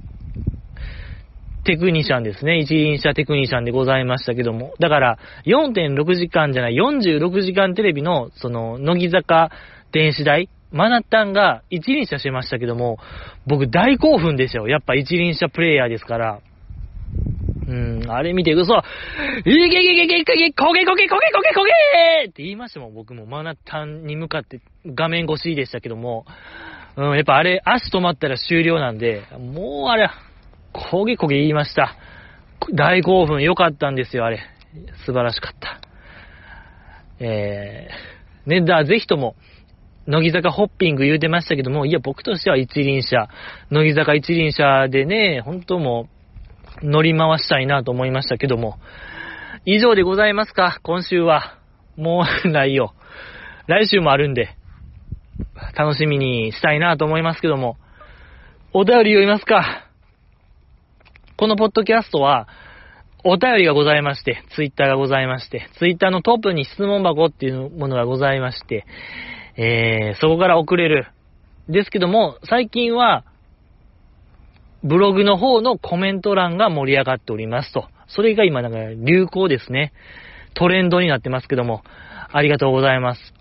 [1.63, 2.59] テクニシャンですね。
[2.59, 4.73] 一輪車テクニシャンでございましたけども。
[4.79, 9.49] だから、4.6時間じゃない、46時間テレビの、その、乃木坂
[9.91, 12.97] 電子台、マナッタンが一輪車してましたけども、
[13.45, 14.67] 僕大興奮でしたよ。
[14.67, 16.39] やっぱ一輪車プレイヤーですから。
[17.67, 18.81] うん、あれ見て嘘、い
[19.43, 26.25] けいけいけいけいけ、こげこげこげこげこげって言いましたもん、僕もマナタンに向かって画面越しでしたけども、
[26.95, 30.09] うん、やっぱあれ、足止まったら終了なんで、もうあれ、
[30.71, 31.95] こげこげ言いました。
[32.73, 34.39] 大興奮、良かったんですよ、あれ。
[35.05, 35.81] 素晴らしかった。
[37.19, 39.35] えー、ね、だ、ぜひとも、
[40.05, 43.29] 乃木坂ホッピング言うてましたけども、いや、僕としては一輪車、
[43.69, 46.12] 乃木坂一輪車でね、本当もう、
[46.81, 48.79] 乗り回したいなと思いましたけども。
[49.65, 51.57] 以上でございますか、今週は。
[51.95, 52.93] もうないよ。
[53.67, 54.57] 来週もあるんで、
[55.77, 57.77] 楽しみにしたいなと思いますけども。
[58.73, 59.87] お便り読みますか？
[61.37, 62.47] このポッドキャストは、
[63.23, 68.85] お便りがございまして、ツイッターがございまして、ツイッターのトップに質問箱っていうものがございまして、
[69.55, 71.07] えー、そこから送れる。
[71.69, 73.23] ですけども、最近は、
[74.83, 77.87] ブログの方のコメント欄が盛り上がっておりますと。
[78.07, 79.93] それが今なんか流行ですね。
[80.53, 81.83] トレンドになってますけども、
[82.31, 83.33] ありがとうございます。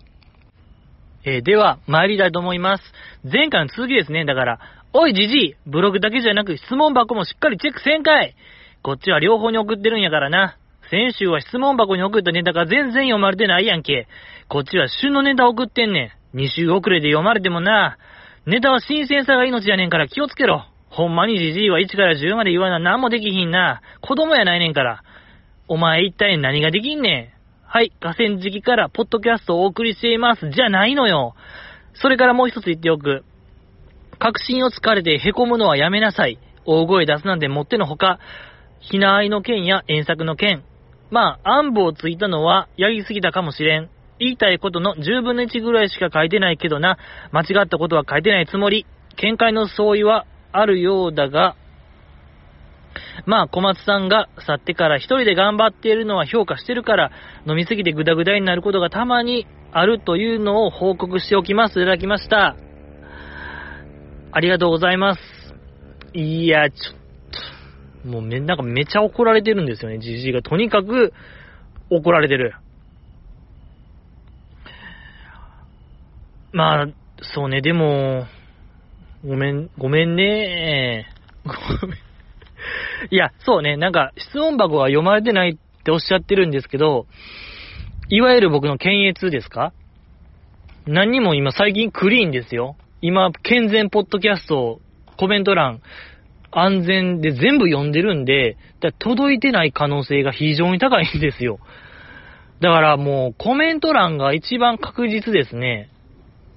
[1.25, 2.83] えー、では、参りたいと思います。
[3.23, 4.25] 前回の続きですね。
[4.25, 4.59] だから、
[4.93, 8.35] おいじじい、ブログだけじゃなく質問箱もしっかりチェックせんかい
[8.81, 10.57] こっちは両方に送ってるんやからな。
[10.91, 14.07] 先週は質問箱に送ったネタが全然読まれてないやんけ。
[14.49, 16.37] こっちは旬のネタ送ってんねん。
[16.37, 17.97] 2週遅れで読まれてもな。
[18.45, 20.65] ネタは新鮮さが命やねんから気をつけろ。
[20.93, 23.81] ほんまにじじいは1から10まで言わな何もできひんな。
[24.01, 25.03] 子供やないねんから。
[25.67, 27.67] お前一体何ができんねん。
[27.67, 30.51] はい、河川敷からポッドキャストをお送りしています。
[30.51, 31.33] じゃないのよ。
[31.95, 33.23] それからもう一つ言っておく。
[34.19, 36.37] 確信をつかれて凹むのはやめなさい。
[36.65, 38.19] 大声出すなんてもってのほか。
[38.79, 40.63] ひなあいの件や遠作の件。
[41.09, 43.89] まあ、暗部をついたのはやりすぎたかもしれん。
[44.19, 46.99] 言いたいことの10分の1ぐらいしか書いてないけどな。
[47.31, 48.85] 間違ったことは書いてないつもり。
[49.17, 51.55] 見解の相違はあるようだが、
[53.25, 57.11] まあ、小松さんが去ってから一人で頑張っているのは評価してるから、
[57.47, 61.81] 飲みすぎてグダグダになることがたまにあるというのを報告しておきます。
[61.81, 62.55] いただきました。
[64.31, 65.21] ありがとうございます。
[66.13, 70.41] いや、ちょっと、もうめ、なんかめちゃ怒られてるんですよね、じじいが。
[70.41, 71.13] とにかく
[71.89, 72.55] 怒られてる。
[76.51, 76.87] まあ、
[77.21, 78.25] そうね、でも、
[79.25, 81.07] ごめん、ごめんね。
[81.45, 81.97] ごめん。
[83.09, 87.05] いや、そうね、なんか、質問箱は読まれてないっておっしゃってるんですけど、
[88.09, 89.71] いわゆる僕の検閲ですか？
[90.85, 92.75] 何にも今最近クリーンですよ。
[93.01, 94.81] 今、健全ポッドキャスト、
[95.17, 95.81] コメント欄、
[96.51, 98.57] 安全で全部読んでるんで、
[98.99, 101.59] 届いてない可能性が非常に高いんですよ。
[102.59, 105.89] だからもうコメント欄が一番確実ですね。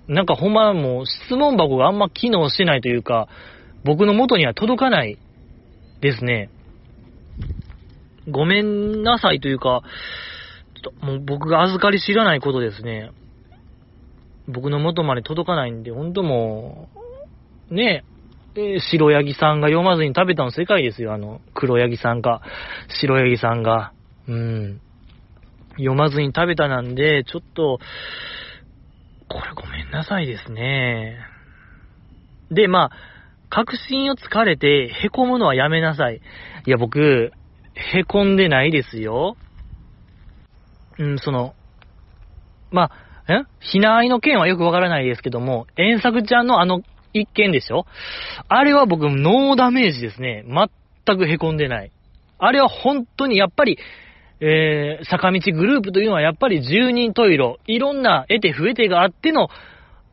[0.08, 3.28] なんかほんまもう質問箱があんま機能してないというか、
[3.84, 5.18] 僕の元には届かない
[6.00, 6.50] ですね。
[8.28, 9.82] ごめんなさいというか、
[10.82, 13.10] ちょっともう僕が預かり知らないことですね。
[14.48, 16.88] 僕の元まで届かないんで、ほんとも
[17.70, 18.04] う、ね
[18.54, 21.12] え、白ヤギさんが読まずに食べたの世界ですよ。
[21.12, 22.42] あの、黒ヤギさんか、
[23.00, 23.92] 白ヤギさんが。
[24.28, 24.80] うん。
[25.72, 27.78] 読まずに食べたなんで、ちょっと、
[29.28, 31.18] これごめんなさいですね。
[32.50, 32.90] で、まあ、
[33.48, 36.20] 確信をつかれて、凹むのはやめなさい。
[36.66, 37.32] いや、僕、
[37.92, 39.36] 凹んでないですよ。
[40.98, 41.54] うん、その、
[42.70, 42.90] ま
[43.26, 43.44] あ、え？
[43.60, 47.84] ひなあいの件はよくわからないですけども、遠作ちゃんのあの一件でしょ？
[48.48, 50.44] あれは僕、ノーダメージですね。
[50.46, 51.90] 全く凹んでない。
[52.38, 53.78] あれは本当にやっぱり、
[54.40, 59.48] えー、坂道グループというのはやっぱり十人十色、いろんな得て増えてがあっての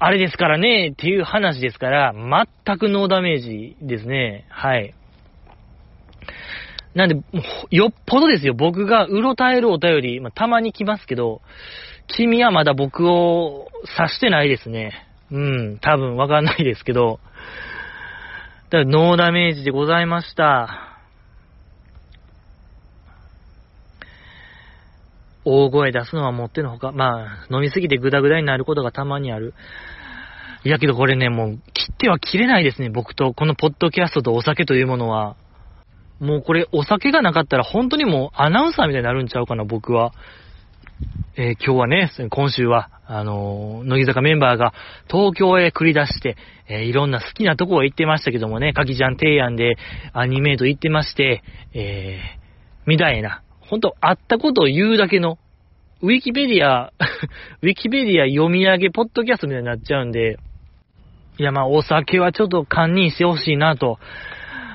[0.05, 4.45] あれですからね、っていう話ですから、全くノーダメージですね。
[4.49, 4.93] はい。
[6.93, 7.15] なんで、
[7.71, 8.53] よっぽどですよ。
[8.53, 11.41] 僕がうろたえるお便り、まあ、たまに来ますけど、
[12.07, 15.07] 君はまだ僕を指してないですね。
[15.31, 17.19] うん、多分わかんないですけど。
[18.69, 20.92] だからノーダメージでございました。
[25.45, 29.53] 大声出すのはもってのほか、まあ、飲みすぎてグダグダになることがたまにある。
[30.65, 35.35] いやけどこれね、もう、切っては切れないですね、僕と、このポッドキャストとお酒というものは。
[36.19, 40.13] もうこれ、お酒がなかったら本当にもうアナウンサーみたいになるんちゃうかな、僕は。
[41.35, 44.73] えー、今日はね、今週は、あのー、乃木坂メンバーが
[45.11, 46.37] 東京へ繰り出して、
[46.69, 49.75] えー、いろんな好きなとこへ行ってましたけどもね、かきちゃん提案で
[50.13, 52.39] アニメート行ってまして、えー、
[52.85, 55.37] みたいな、ほんと、あったことを言うだけの、
[56.01, 56.91] ウィキペディア、
[57.61, 60.37] ウィキペディア読み上げポッドキャストみたいになっちゃうんで、
[61.39, 63.97] いや、まあ、お酒はちょっと堪忍してほしいなと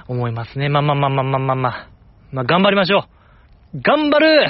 [0.09, 0.69] 思いますね。
[0.69, 1.89] まあまあまあまあまあまあまあ。
[2.33, 3.07] まあ、頑張りましょ
[3.75, 3.81] う。
[3.81, 4.49] 頑張る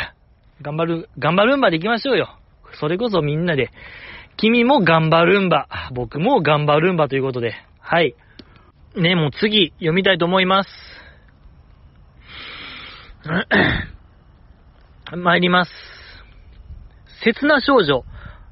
[0.63, 2.39] 頑張る、頑張るんばで行きましょうよ。
[2.81, 3.71] それこそみんなで。
[4.37, 5.69] 君も頑張るんば。
[5.93, 7.55] 僕も頑張るんばということで。
[7.81, 8.15] はい。
[8.97, 10.71] ね、もう次読みたいと思います。
[15.17, 15.73] 参ります。
[17.25, 18.05] 切な少女、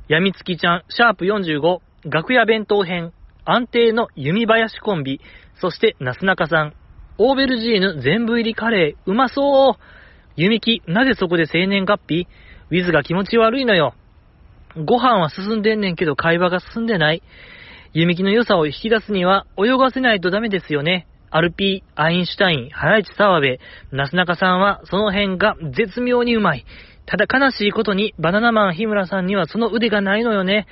[0.09, 3.13] やみつきちゃん、シャープ45、楽屋弁当編、
[3.45, 5.21] 安定の弓林コンビ、
[5.61, 6.75] そしてなすなかさん、
[7.19, 9.75] オーベルジーヌ全部入りカレー、うまそう
[10.37, 12.27] 弓木、なぜそこで生年月日？
[12.71, 13.95] ウィズが気持ち悪いのよ。
[14.77, 17.23] ご飯は進んでんねんけど会話が進んでない。
[17.93, 21.07] 弓木の良さを引き出すには泳がせないとダメですよね。
[21.31, 23.59] アルピー、アインシュタイン、ハライチ澤部、
[23.93, 26.65] なすなかさんはその辺が絶妙にうまい。
[27.07, 30.67] ただ悲しいことにバナナマン日村さんにはその腕がないのよね。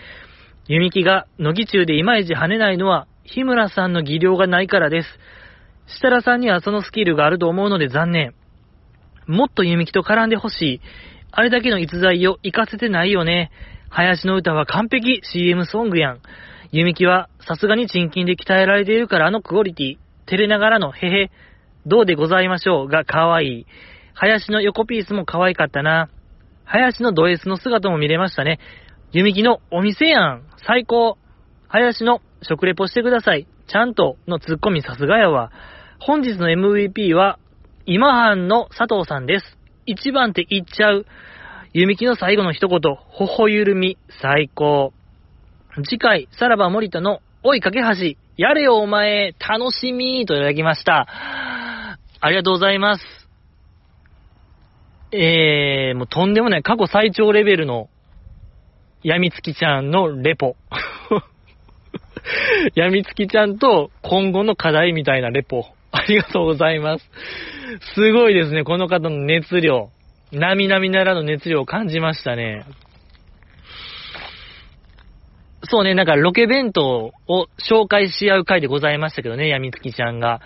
[0.67, 5.09] 弓木が乃木中でいまいち跳ねないのは日村さんの技量がないからです。
[5.87, 8.35] 設楽さんにはそのスキルがあると思うので残念。
[9.27, 10.81] もっと弓木と絡んでほしい。
[11.31, 13.51] あれだけの逸材を活かせてないよね。
[13.91, 16.21] 林の歌は完璧 CM ソングやん。
[16.73, 20.04] 弓木はさすがに賃金で鍛えられているからあのクオリティ。
[20.27, 21.31] 照れながらのへへ、
[21.87, 22.89] どうでございましょう？
[22.89, 23.67] が可愛い。
[24.15, 26.09] 林の横ピースも可愛かったな。
[26.65, 28.59] 林のド S の姿も見れましたね。
[29.13, 30.45] 弓木のお店やん。
[30.67, 31.19] 最高。
[31.69, 33.47] 林の食レポしてください。
[33.67, 35.51] ちゃんとのツッコミさすがやわ。
[35.99, 37.39] 本日の MVP は、
[37.87, 39.59] 今半の佐藤さんです。
[39.87, 41.07] 一番って言っちゃう。
[41.73, 44.93] 弓木の最後の一言、ほほゆるみ、最高。
[45.85, 47.81] 次回、さらば森田の、おい、架橋、
[48.37, 51.07] やれよお前、楽しみといただきました。
[52.21, 53.05] ありがとうございます。
[55.13, 57.89] えー、もうとんでもない過去最長レベルの、
[59.05, 60.57] やみつきちゃんのレポ。
[62.75, 65.67] やみつきちゃんと今後の課題みたいなレポ。
[65.93, 67.09] ありがとうございます。
[67.95, 69.91] すごいですね、この方の熱量。
[70.33, 72.65] 並々ならぬ熱量を感じましたね。
[75.75, 80.41] そうね、なんかロケ弁当を紹介し合う回でございましたけどね、やみつきちゃんが。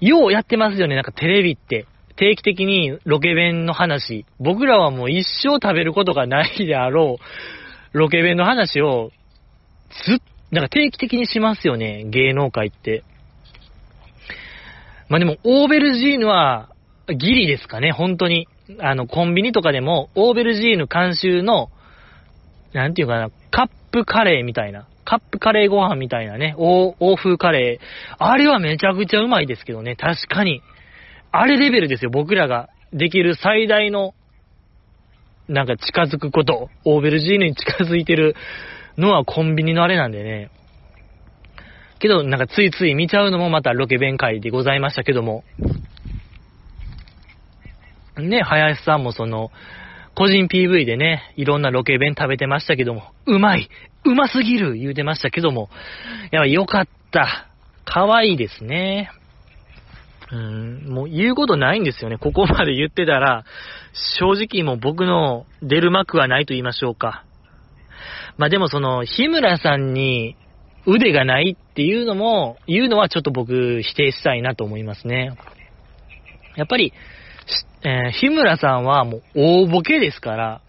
[0.00, 1.86] ようやってますよね、なんかテレビって。
[2.16, 4.26] 定期的にロケ弁の話。
[4.40, 7.18] 僕らはもう一生食べることがないであろ
[7.94, 9.12] う、ロケ弁の話を、
[10.06, 10.18] ずっ、
[10.50, 13.04] なんか定期的にしますよね、芸能界って。
[15.08, 16.68] まあでも、オーベルジーヌは、
[17.06, 18.48] ギリですかね、本当に。
[18.80, 21.70] あの、コンビニとかでも、オーベルジーヌ監修の、
[22.72, 24.86] なんていうかな、カップカレーみたいな。
[25.04, 28.14] カップカレーご飯みたいなね、欧風カレー。
[28.18, 30.60] あれはめちゃくちゃうまいですけどね、確かに。
[31.32, 34.12] あれレベルですよ、僕らができる最大の、
[35.48, 38.36] なんか近づくこと、オーベルジーヌに近づいてる
[38.98, 40.50] のはコンビニのあれなんでね。
[41.98, 45.42] けど、なんかついつい見ちゃうのもまたロケ弁会でございましたけども。
[48.18, 49.50] ね、林さんもその、
[50.18, 53.70] 個人 PV でね、いろんなロケ弁食べてましたけども、うまい
[54.04, 55.70] うますぎる言うてましたけども、
[56.32, 57.46] やっぱよかった。
[57.84, 59.12] 可愛いいですね。
[60.32, 62.18] うん、もう言うことないんですよね。
[62.18, 63.44] ここまで言ってたら、
[64.18, 67.24] 正直もう僕の出る幕はないと言いましょうか。
[68.38, 70.36] まあでもその、日村さんに
[70.84, 75.38] 腕がないっていうのも、言うのはちょっと僕否定したいなと思いますね。
[76.56, 76.92] やっぱり、
[77.82, 80.60] えー、日村さんはもう大ボケですから、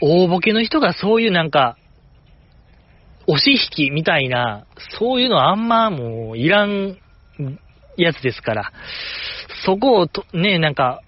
[0.00, 1.76] 大ボケの人がそういうなんか、
[3.28, 4.66] 押し引きみたいな、
[4.98, 6.96] そういうのあんまもういらん
[7.96, 8.72] やつですから、
[9.64, 11.02] そこをと、ね、なんか、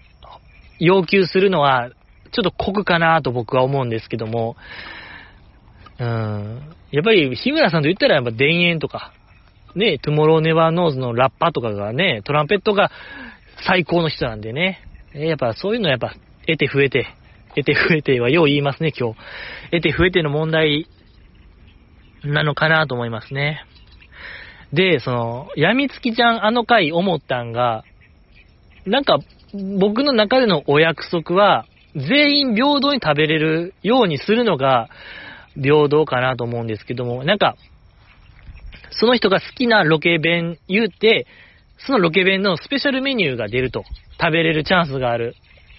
[0.79, 1.91] 要求するのは、
[2.31, 4.55] ちょっと酷かなと僕は思うんですけども、
[5.99, 9.13] うん、やっぱり日村さんと言ったらやっぱ田園とか、
[9.75, 12.91] ね、 Tomorrow never knows のラッパとかがね、トランペットが
[13.65, 14.81] 最高の人なんでね。
[15.13, 17.07] やっぱそういうのはやっぱ、得手不
[17.55, 19.19] 得手、得手不得手はよう言いますね、今日。
[19.71, 20.87] 得手不得手の問題
[22.23, 23.65] なのかなと思いますね。
[24.73, 27.83] で、その、やみつきちゃんあの回思ったんが、
[28.85, 29.19] なんか、
[29.79, 34.89] 僕の中でのお約束は、全員平等に食べれるようにするのが
[35.55, 37.55] 平等かなと思うんですけども、なんか、
[38.91, 41.25] その人が好きなロケ弁言うて、
[41.85, 43.83] そのロケ弁のスペシャルメニューが出ると。
[44.19, 45.35] 食べれるチャンスがある。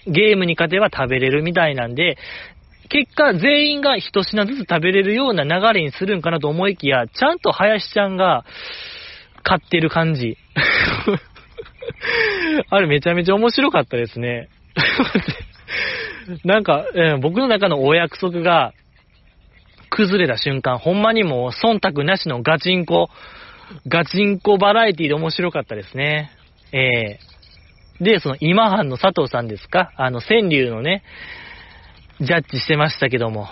[0.07, 2.17] ゲームに勝てば食べれるみたいなんで、
[2.89, 8.43] 結果全員が一品ずつ食べれるような流れにするんかなと思いきや、ちゃんと林ちゃんが
[9.43, 10.37] 買ってる感じ。
[12.69, 14.49] あれめちゃめちゃ面白かったですね。
[16.43, 18.73] なんか、えー、僕の中のお約束が
[19.89, 23.09] 崩れた瞬間、ほんまにもう忖度なしのガチンコ
[23.87, 26.31] ガチンコバラエティで面白かったですね。
[26.71, 29.91] えー、で、その今半の佐藤さんですか？
[29.97, 31.03] あの、川柳のね、
[32.19, 33.47] ジャッジしてましたけども、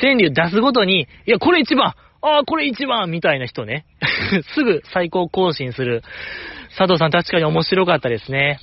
[0.00, 3.86] 川柳出すごとに、いや、これ一番ああ、これ一番みたいな人ね。
[4.54, 6.02] すぐ最高更新する。
[6.76, 8.58] 佐藤さん確かに面白かったですね。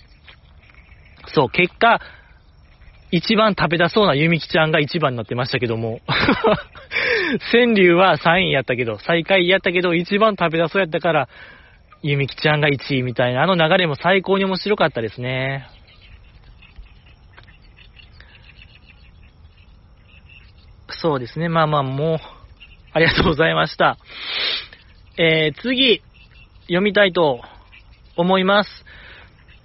[1.28, 2.02] そう、結果、
[3.16, 6.02] 一番食べたそうなゆみきちゃんが一番になってましたけども。
[7.52, 11.30] 川柳は3位やったけど、最下位やったけど、一番食べたそうやったから、
[12.02, 15.68] ゆみきちゃんが1位みたいな、あの流れも最高に面白かったですね。
[20.90, 21.50] そうですね。
[21.50, 22.18] まあまあ、もう、
[22.94, 23.98] ありがとうございました。
[25.20, 26.02] えー、次、
[26.64, 27.42] 読みたいと
[28.16, 28.86] 思います。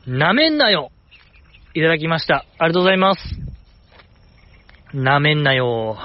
[0.06, 0.90] なめんなよ
[1.74, 2.46] いただきました。
[2.58, 3.20] ありがとうございます。
[4.94, 5.98] なめんなよ。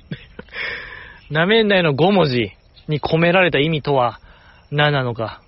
[1.30, 2.52] なめんなよの5文字
[2.88, 4.20] に込められた意味とは
[4.70, 5.40] 何なのか。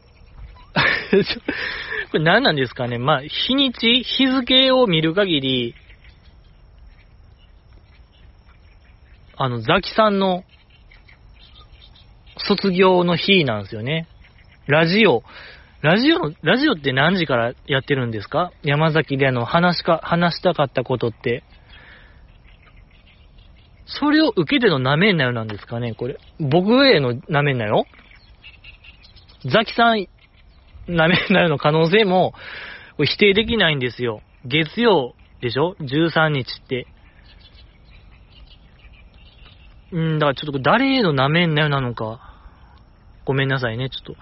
[2.10, 5.74] これ何なんですかねまあ、日にち、日付を見る限り、
[9.36, 10.44] あの、ザキさんの
[12.38, 14.08] 卒業の日なんですよね。
[14.66, 15.22] ラジオ、
[15.82, 18.52] ラジオ、ラジオって何時からやってるんですか？
[18.62, 21.42] 山崎であの、話か、話したかったことって。
[23.86, 26.18] それを受けてのなめんなよなんですかねこれ。
[26.38, 27.86] 僕へのなめんなよ
[29.50, 30.06] ザキさん、
[30.86, 32.34] なめんなよの可能性も
[32.98, 34.20] 否定できないんですよ。
[34.44, 36.86] 月曜でしょ ?13 日って。
[39.96, 42.20] んだからちょっと誰へのなめんなよなのか。
[43.24, 44.16] ごめんなさいね、ちょっと。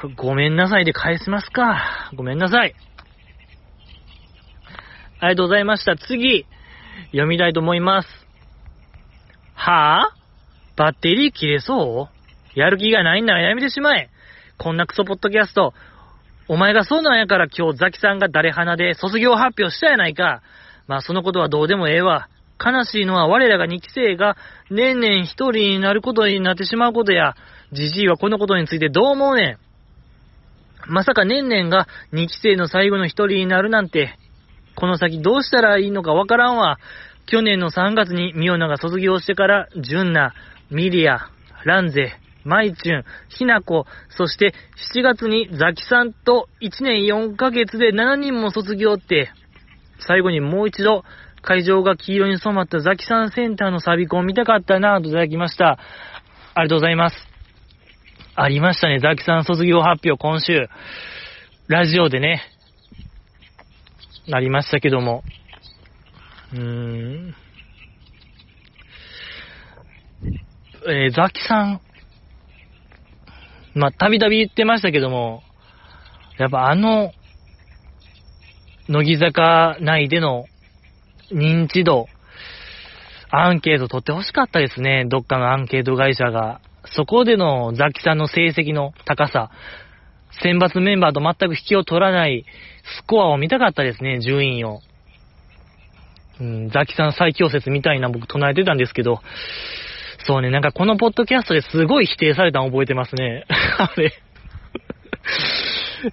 [0.00, 2.10] これごめんなさいで返しますか？
[2.14, 2.74] ごめんなさい。
[5.20, 5.96] ありがとうございました。
[5.96, 6.44] 次、
[7.12, 8.08] 読みたいと思います。
[9.54, 10.16] はぁ、あ、
[10.76, 12.10] バッテリー切れそ
[12.54, 12.58] う？
[12.58, 14.10] やる気がないんならやめてしまえ。
[14.58, 15.72] こんなクソポッドキャスト。
[16.48, 20.42] お前がそうなんやから今日ザキさんが誰花で卒業発表したやないか。
[20.86, 22.28] まあそのことはどうでもええわ。
[22.64, 24.36] 悲しいのは我らが2期生が
[24.70, 27.34] 年々一人になることになってしまうことや、
[27.72, 29.58] じじいはこのことについてどう思うねん。
[30.88, 34.16] まさか年々が2期生の最後の一人になるなんて、
[34.74, 36.78] この先どうしたらいいのかわからんわ。
[37.26, 40.34] 去年の3月にミオナが卒業してから、ジュンナ、
[40.70, 41.30] ミリア、
[41.64, 42.12] ランゼ、
[42.44, 44.54] マイチュン、ヒナコ、そして
[44.94, 49.30] 7月にザキさんと1年4ヶ月で7人も卒業って、
[49.98, 51.04] 最後にもう一度
[51.42, 55.78] 会場が黄色に染まったザキさんセンターのサビコンを見たかったなぁといただきました。
[56.54, 57.35] ありがとうございます。
[58.38, 58.98] ありましたね。
[58.98, 60.68] ザキさん卒業発表今週。
[61.68, 62.42] ラジオでね、
[64.28, 65.24] なりましたけども。
[66.52, 67.34] うーん。
[70.86, 71.80] えー、ザキさん。
[73.74, 75.42] まあ、たびたび言ってましたけども、
[76.38, 77.12] やっぱあの、
[78.90, 80.44] 乃木坂内での
[81.32, 82.06] 認知度、
[83.30, 85.06] アンケート取ってほしかったですね。
[85.06, 86.60] どっかのアンケート会社が。
[86.92, 89.50] そこでのザキさんの成績の高さ、
[90.42, 92.44] 選抜メンバーと全く引きを取らない
[93.00, 94.80] スコアを見たかったですね、順位を。
[96.40, 99.20] うん、ザキさん最強説みたいな僕唱えてたんですけど、
[100.26, 103.44] そうね、なんかこのポッドキャストですごい否定されたの覚えてますね。
[103.78, 104.12] あれ。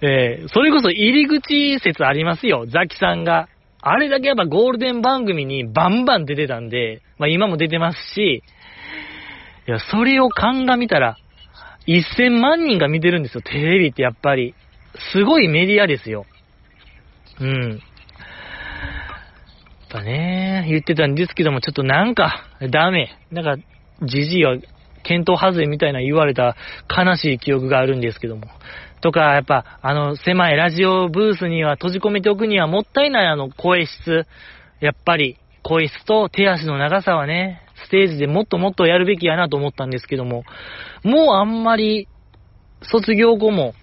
[0.00, 3.48] えー、それこそ入り口説ありますよ、ザキさんが。
[3.82, 8.42] あれだけやっぱゴールデン番組にバンバン出てたんで、まあ今も出てますし、
[9.66, 11.16] いや、それを鑑みたら、
[11.86, 14.54] 1000万人が見てるんですよ、テレビってやっぱり。
[15.12, 16.26] すごいメディアですよ。
[17.40, 17.70] うん。
[17.70, 17.80] やっ
[19.90, 23.16] ぱね、言ってたんですけども、ちょっとなんか、ダメ。
[23.30, 23.62] なんか、
[24.02, 24.56] じじいは、
[25.02, 26.56] 検討外れみたいな言われた
[26.88, 28.46] 悲しい記憶があるんですけども。
[29.02, 34.26] とか、やっぱ、あの、狭いラジオブースには閉じ込めておくにはもったいないあの、声質。
[34.80, 40.44] やっぱり、声質と手足の長さはね、ステージでもっともっとやるべきやなと思ったんですけども、
[41.02, 42.08] もうあんまり、
[42.82, 43.74] 卒業後も、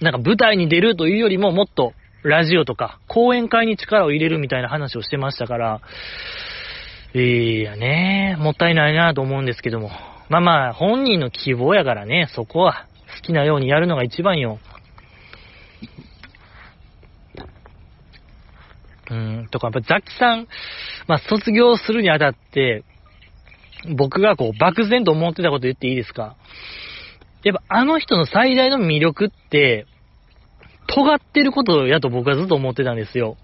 [0.00, 5.80] なんか舞台に出るというよりももっとラジオとか講演会に力を入れるみたいな話をしてましたから、
[7.14, 9.90] いやね、もったいないなと思うんですけども。
[10.28, 12.86] まあまあ、本人の希望やからね、そこは
[13.16, 14.58] 好きなようにやるのが一番よ。
[19.10, 20.48] うん、とか、やっぱザキさん、
[21.06, 22.84] まあ卒業するにあたって、
[23.96, 26.36] 僕がこう漠然と思ってたこと言っていいですか？
[27.42, 29.86] やっぱあの人の最大の魅力って、
[30.86, 33.36] 尖ってることやと僕はずっと思ってたんですよ。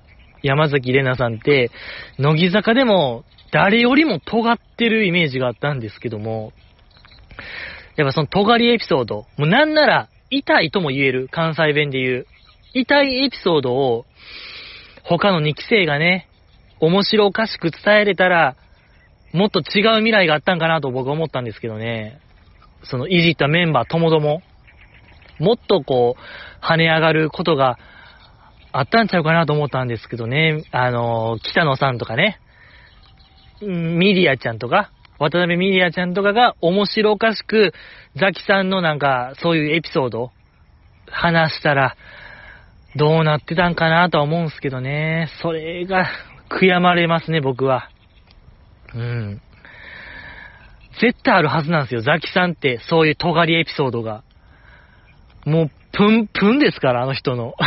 [0.42, 1.70] 山崎玲奈さんって、
[2.18, 6.52] 乃木坂でも誰よりも尖ってるイメージがあったんですけども、
[7.96, 12.26] やっぱその尖りエピソード、もうなんなら痛いとも言える、関西弁で言う。
[12.72, 14.06] 痛いエピソードを、
[15.18, 16.28] 他の2期生がね、
[16.78, 18.56] 面白おかしく伝えれたら、
[19.32, 22.20] もっと違う未来があったんかなと僕は思ったんですけどね。
[22.84, 24.42] そのいじったメンバーともども、
[25.40, 27.78] もっとこう、跳ね上がることが
[28.70, 32.38] あったんちゃうかなと思ったんですけどね、あの、北野さんとかね、
[33.60, 37.72] ミリアちゃんとか、渡辺ミリアちゃんとかが面白おかしく、
[38.14, 40.30] ザキさんのなんか、そういうエピソード、
[41.10, 41.96] 話したら、
[42.96, 45.28] どうなってたんかなとは思うんすけどね。
[45.42, 46.08] それが、
[46.48, 47.90] 悔やまれますね、僕は。
[48.94, 49.40] うん。
[51.00, 54.22] 絶対あるはずなんですよ、ザキさんって、そういう尖りエピソードが。
[55.46, 57.54] もう、プンプンですから、あの人の。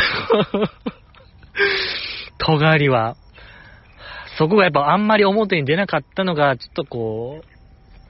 [2.38, 3.16] 尖りは。
[4.38, 7.42] そこがやっぱあんまり表に出なかったのが、ちょっとこ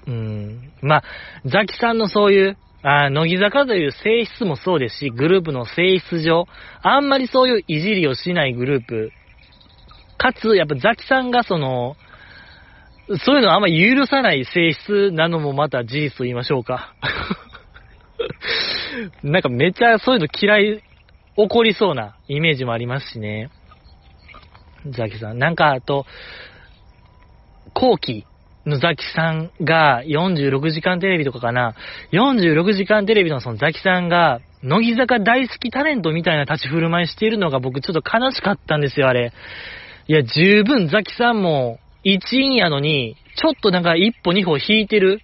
[0.07, 0.73] う、うん。
[0.83, 1.05] まあ、
[1.45, 2.57] ザキさんのそういう、
[2.87, 6.47] あ乃木坂という性質もそうですし、グループの性質上、
[6.83, 9.11] あんまりそういういじりをしないグループ。
[10.19, 11.97] かつ、やっぱザキさんがその、
[13.25, 16.95] そういうのあんまり許さない性質なのもまた事実と言いましょうか。
[19.23, 20.83] なんかめっちゃそういうの嫌い、
[21.37, 23.49] 怒りそうなイメージもありますしね。
[24.91, 25.39] ザキさん。
[25.39, 26.05] なんか、あと、
[27.73, 28.27] 後期
[28.67, 31.75] のザキさんが46時間テレビとかかな。
[32.13, 39.33] 46時間テレビのそのザキさんが、乃木坂大好きタレントみたいな立ち振る舞いしているのが僕ちょっと悲しかったんですよ、あれ。
[40.09, 45.21] いや、十分ザキさんも一員やのに、ちょっとなんか一歩二歩引いてる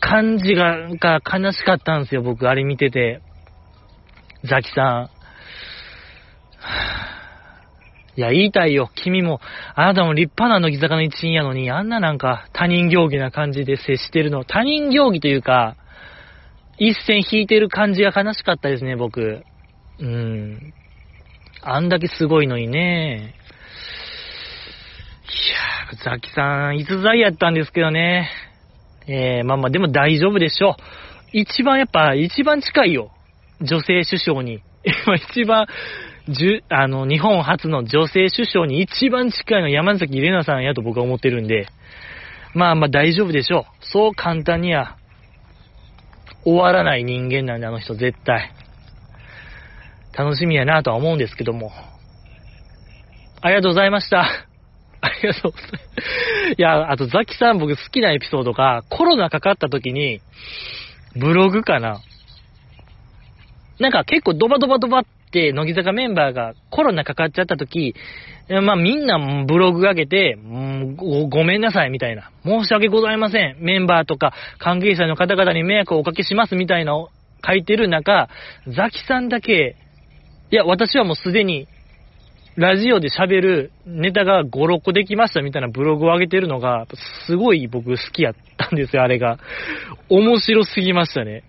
[0.00, 3.20] 感じが、が悲しかったんですよ、僕、あれ見てて。
[4.44, 5.16] ザキさん。
[8.16, 8.90] いや、言いたいよ。
[8.94, 9.40] 君も、
[9.74, 14.44] あなたも立派な乃木坂の一員やのに、あんななんか他人行儀な感じで接してるの。
[14.44, 15.76] 他人行儀というか、
[16.78, 19.42] 一線引いてる感じが悲しかったですね、僕。
[19.98, 20.72] うん。
[21.62, 23.34] あんだけすごいのにね。
[25.26, 28.30] いやーザキさん、逸材やったんですけどね。
[29.08, 30.74] えー、まあまあ、でも大丈夫でしょう。
[31.32, 33.10] 一番やっぱ、一番近いよ。
[33.60, 34.62] 女性首相に。
[35.06, 35.66] 今一番、
[36.68, 41.68] あの、日本初の女性首相に一番近いの山崎玲奈さんやと僕は思ってるんで、
[42.54, 43.64] まあまあ大丈夫でしょう。
[43.80, 44.96] そう簡単には
[46.44, 48.52] 終わらない人間なんで、あの人絶対。
[50.16, 51.70] 楽しみやなとは思うんですけども。
[53.40, 54.22] ありがとうございました。
[55.00, 56.54] ありがとうございます。
[56.58, 60.20] いや、あとザキさん僕好きなエピソードが、コロナかかった時に、
[61.14, 62.00] ブログかな。
[63.78, 67.94] なんか結構ドバドバドバって、乃木坂メンバーがコロナかかっちゃった時、
[68.48, 70.38] まあみんなブログ上げて、
[70.96, 72.30] ごごめんなさいみたいな。
[72.44, 73.56] 申し訳ございません。
[73.60, 77.10] メンバーとか関係者の方々に迷惑をおかけしますみたいなを
[77.46, 78.28] 書いてる中、
[78.68, 79.76] ザキさんだけ、
[80.50, 81.66] いや、私はもうすでに、
[82.56, 86.86] ラジオで喋るネタが5、6個できましたみたいなブログを上げてるのが、
[87.26, 89.38] すごい僕好きやったんですよ、あれが。
[90.08, 91.42] 面白すぎましたね。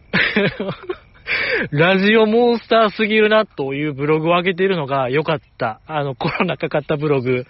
[1.72, 5.82] ラジオモンスターすぎるなというブログを上げているのが良かった。
[5.88, 7.46] あの、コロナかかったブログ。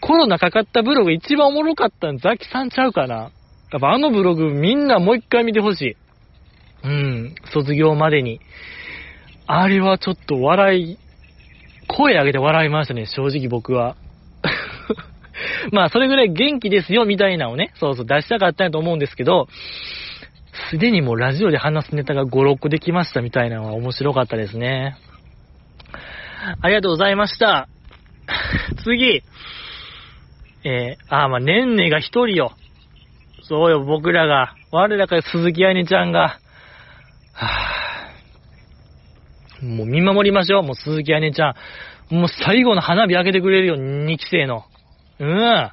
[0.00, 3.30] コロナかかったブログ一番おもろかったんザキさんちゃうかな。
[3.72, 5.96] やっぱあのブログみんなもう一回見てほしい。
[6.82, 8.40] うん、卒業までに。
[9.46, 10.98] あれはちょっと笑い、
[11.88, 13.96] 声上げて笑いましたね、正直僕は。
[15.72, 19.48] まあ、それぐらい元気ですよ、みたいなのをね、そうそう出したかったんやと思うんですけど、
[20.70, 24.96] すでにもうラジオで話すネタが5、6個できましたみたいなのは面白かったですね。
[26.60, 27.68] ありがとうございました。
[28.84, 29.22] 次。
[30.64, 32.52] えー、あ、まあ、ねんねが一人よ。
[33.42, 34.54] そうよ、僕らが。
[34.70, 36.38] 我らか鈴木愛音ちゃんが。
[37.32, 41.54] はぁ、もう見守りましょう、もう鈴木愛音ちゃ
[42.10, 42.14] ん。
[42.14, 44.64] もう最後の花火開けてくれるよ、2期生の。
[45.18, 45.70] うん。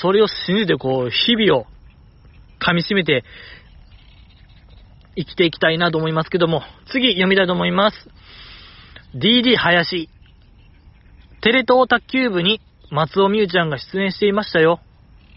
[0.00, 1.66] それを信じてこう、日々を
[2.64, 3.24] 噛み締めて
[5.16, 7.96] 生きていきたいなと思いますけども、次読みたいと思います。
[9.14, 10.08] DD 林。
[11.40, 12.60] テレ東卓球部に
[12.90, 14.80] 松尾美優ちゃんが出演していましたよ。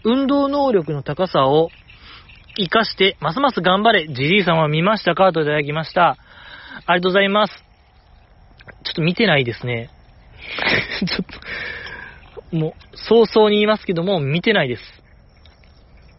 [0.04, 1.70] 運動能力の高さを
[2.56, 4.08] 活かして、ますます頑張れ。
[4.08, 5.32] じじいさんは見ましたか？
[5.32, 6.16] といただきました。
[6.86, 7.52] ありがとうございます。
[8.84, 9.90] ちょっと見てないですね。
[11.06, 14.97] ちょっと、もう、早々に言いますけども、見てないです。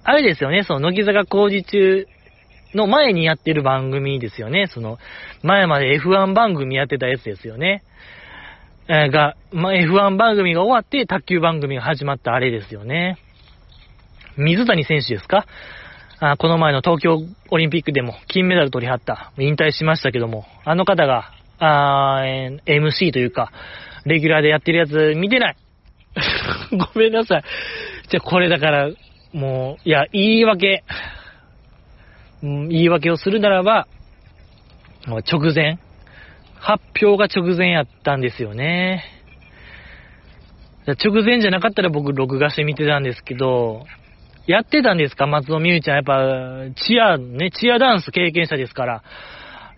[0.10, 2.08] あれですよね、その、乃木坂工事中
[2.74, 4.68] の前にやってる番組ですよね。
[4.68, 4.98] その、
[5.44, 7.84] 前まで F1 番組やってたやつですよね。
[8.88, 13.18] え、が、まあ、F1 番組が終わって、卓球番組が始まったあれですよね。
[14.38, 15.46] 水谷選手ですか？
[16.22, 17.18] あこの前の東京
[17.50, 19.32] オリンピックでも金メダル取りはった。
[19.38, 23.52] 引退しましたけども、あの方が、あー MC というか、
[24.06, 25.56] レギュラーでやってるやつ見てない
[26.72, 27.44] ごめんなさい。
[28.10, 28.90] じゃ、これだから、
[29.34, 30.84] もう、いや、言い訳、
[32.42, 33.88] 言い訳をするならば、
[35.08, 35.80] 直前、
[36.56, 39.04] 発表が直前やったんですよね。
[40.88, 43.86] 直前じゃなかったら僕録画して見てたんですけど、
[44.48, 45.28] やってたんですか？
[45.28, 45.96] 松尾美佑ちゃん。
[45.98, 49.04] やっぱ、チア、ね、チアダンス経験者ですから。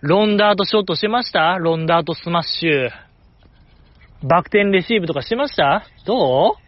[0.00, 1.58] ロンダートシュートしてました？
[1.58, 2.90] ロンダートスマッシュ。
[4.26, 5.84] バク転レシーブとかしてました？
[6.06, 6.61] どう？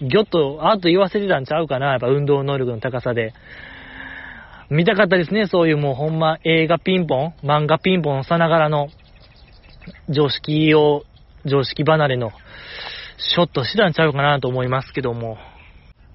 [0.00, 3.32] ギョッと、あと言わせてたんちゃうかなやっぱ運動能力の高さで。
[4.70, 8.88] 見たかったですね、そういうもうほんま映画ピンポン、漫画ピンポンさながらの
[10.10, 11.04] 常識を、
[11.46, 12.32] 常識離れの
[13.16, 15.38] ショットしてたんちゃうかなと思いますけども。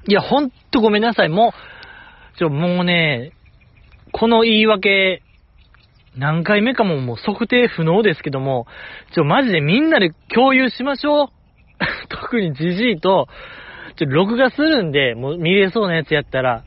[0.08, 1.30] いや、ほんとごめんなさい。
[1.30, 1.54] も
[2.36, 3.32] う、ちょ、もうね、
[4.12, 5.24] この言い訳、
[6.16, 8.68] 何回目かももう測定不能ですけども、
[9.16, 11.28] ちょ、マジでみんなで共有しましょう。
[12.10, 13.28] 特にじじいと、
[13.96, 16.64] ちょ、録画するんで、もう見れそうなやつやったら、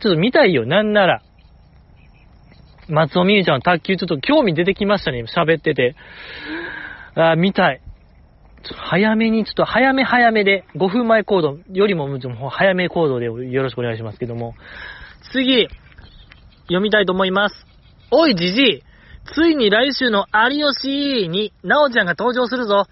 [0.00, 1.22] ちょっと見たいよ、なんなら。
[2.88, 5.94] 松尾美優ちゃんの卓球ちょっと興味出てきましたね、喋ってて。
[7.14, 7.80] あ見たい。
[8.62, 14.54] ちょっと早めに、ちょっと早め早めで、5分前行動よりも、も早め行動でよろしくお願いしますけども。
[15.32, 15.68] 次、
[16.62, 17.66] 読みたいと思います。
[18.10, 18.82] おい、じじい
[19.34, 22.86] ついに来週の有吉に、なおちゃんが登場するぞ。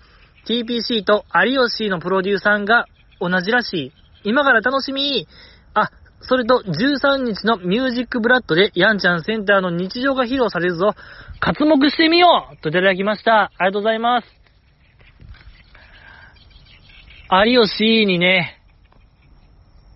[0.46, 2.86] TPC と有吉のプロデューサーが
[3.20, 3.92] 同じらしい。
[4.24, 5.26] 今から楽しみ
[5.74, 5.90] あ、
[6.20, 10.94] それと13日のミュージックブラッドでヤンちゃんセンターの日常が披露されるぞ。
[11.38, 13.52] 活目してみようといただきました。
[13.58, 14.36] ありがとうございます。
[17.44, 18.60] 有吉にね、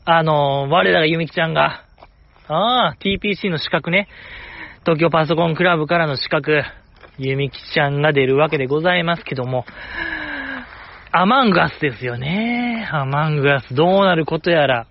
[0.05, 1.85] あのー、我らがゆみきちゃんが、
[2.49, 4.09] ああ、TPC の資格ね、
[4.85, 6.63] 東京パソコンクラブからの資格、
[7.19, 9.65] ゆみきちゃんが出るわけでございますけども、
[11.13, 12.89] アマンガスですよね。
[12.93, 14.87] アマンガス、どうなることやら。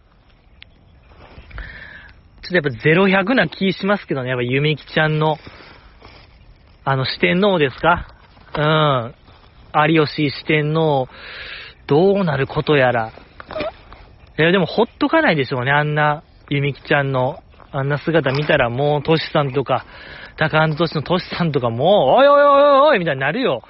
[2.41, 2.73] ちょっとや
[3.07, 5.37] っぱ0100な気しますけどね、やっぱゆみきちゃんの、
[6.83, 8.07] あの四天王ですか？
[8.57, 9.15] うん。
[9.93, 11.07] 有吉四天王、
[11.87, 13.13] どうなることやら。
[14.37, 17.39] いや、でもほっとかないでしょうね、あんな、ゆみきちゃんの、
[17.71, 19.85] あんな姿見たらもう、トシさんとか、
[20.35, 23.63] 高安トシのトシさんとかもう、おいおいおいおいみたいになるよ。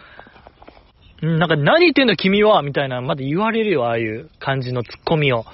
[1.22, 5.46] なんか何言ってんの君はみたいな、まだ言われるよ、ああいう感じのツッコミを。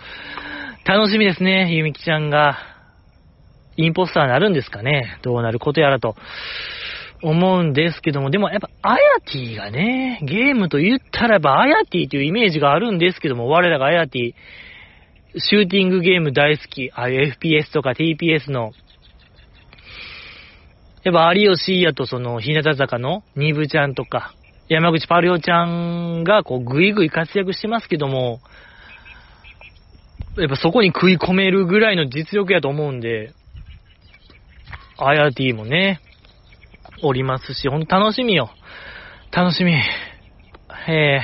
[0.86, 2.59] 楽しみですね、ゆみきちゃんが。
[3.78, 5.20] インポスターになるんですかね。
[5.22, 6.16] どうなることやらと。
[7.22, 18.74] 思うんですけども、でもやっぱ、アヤティがね、ゲームと言ったらやっぱ、アヤティというイメージがあるんですけども、我らがアヤティ、シューティングゲーム大好き、ああいう FPS とか TPS の、
[21.03, 24.34] やっぱ有吉やとその、日向坂のニブちゃんとか、
[24.68, 28.39] 山口パリオちゃんがこう、ぐいぐい活躍してますけども、
[30.38, 33.34] やっぱそこに食い込めるぐらいの実力やと思うんで、
[34.97, 35.99] アヤティもね、
[37.03, 38.49] おりますし、ほんと楽しみよ。
[39.32, 39.74] 楽しみ。
[40.88, 41.20] え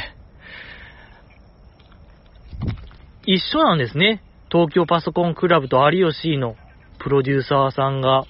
[3.25, 4.21] ー、一緒なんですね。
[4.51, 6.55] 東京パソコンクラブと有吉の
[6.99, 8.25] プロデューサーさんが。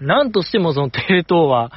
[0.00, 1.70] なんとしてもそのテレ東は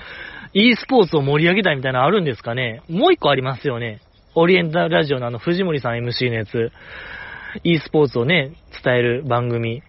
[0.59, 2.81] e スポーツを盛り上げたいみたいなのあるんですかね？
[2.89, 3.99] もう一個ありますよね。
[4.33, 6.71] オリエンタルラジオのあの藤森さん MC のやつ。
[7.63, 8.51] e スポーツをね、
[8.83, 9.81] 伝える番組。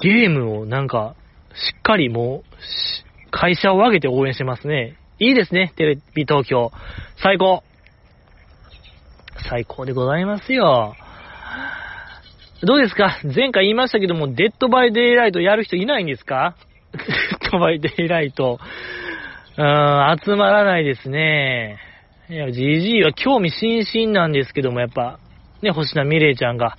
[0.00, 1.14] ゲームをなんか、
[1.54, 4.96] しっかりもう、会社を挙げて応援してますね。
[5.18, 6.72] いいですね、テレビ東京。
[7.22, 7.62] 最高。
[9.48, 10.94] 最高でございますよ。
[12.62, 13.18] どうですか？
[13.24, 16.56] 前回言いましたけども、デッドバイデイライトやる人いないんですか？
[16.92, 16.98] デ
[17.48, 18.58] ッドバイデイライト。
[19.56, 21.78] うん、集まらないですね。
[22.28, 25.18] いや、GG は興味津々なんですけども、やっぱ、
[25.62, 26.76] ね、星名美怜ちゃんが、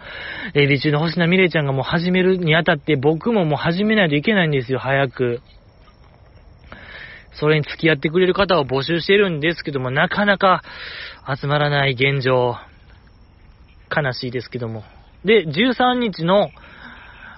[0.53, 5.41] エビ中の星名美怜ちゃんがもう始めるにあたって僕ももう始めないといけないんですよ、早く。
[7.34, 10.61] それに付き合ってくれる方を募集してるんですけども、なかなか
[11.28, 12.55] 集まらない現状。
[13.95, 14.84] 悲しいですけども。
[15.23, 16.49] で、13日の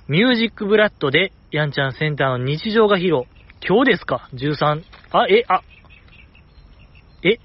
[0.07, 3.23] ミュージックブラッドで、ヤンちゃんセンターの日常が披露。
[3.67, 4.83] 今日ですか ?13。
[5.11, 5.61] あ、え、あ、
[7.23, 7.39] え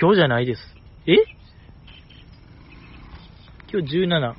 [0.00, 0.62] 今日じゃないです。
[1.06, 1.14] え
[3.70, 4.34] 今日17。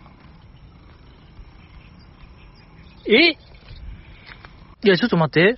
[3.09, 3.37] え
[4.83, 5.57] いや、ちょっと待って。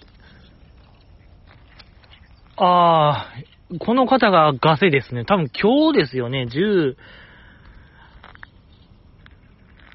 [2.58, 5.24] あー、この方がガセですね。
[5.24, 6.48] 多分今日ですよね。
[6.50, 6.96] 10、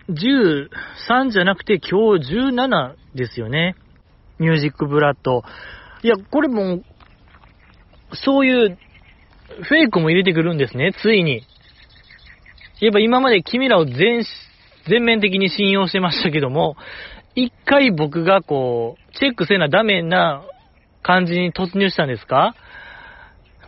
[0.08, 3.76] 13じゃなくて今日17ですよね。
[4.38, 5.42] ミュージックブラッド。
[6.02, 6.82] いや、これも、
[8.12, 8.78] そういう
[9.62, 11.42] フェイクも入れてくるんですね、ついに。
[12.80, 14.24] やっぱ今まで君らを全、
[14.88, 16.76] 全面的に信用してましたけども、
[17.34, 20.42] 一回僕がこう、チェックせなダメな
[21.02, 22.54] 感じに突入したんですか？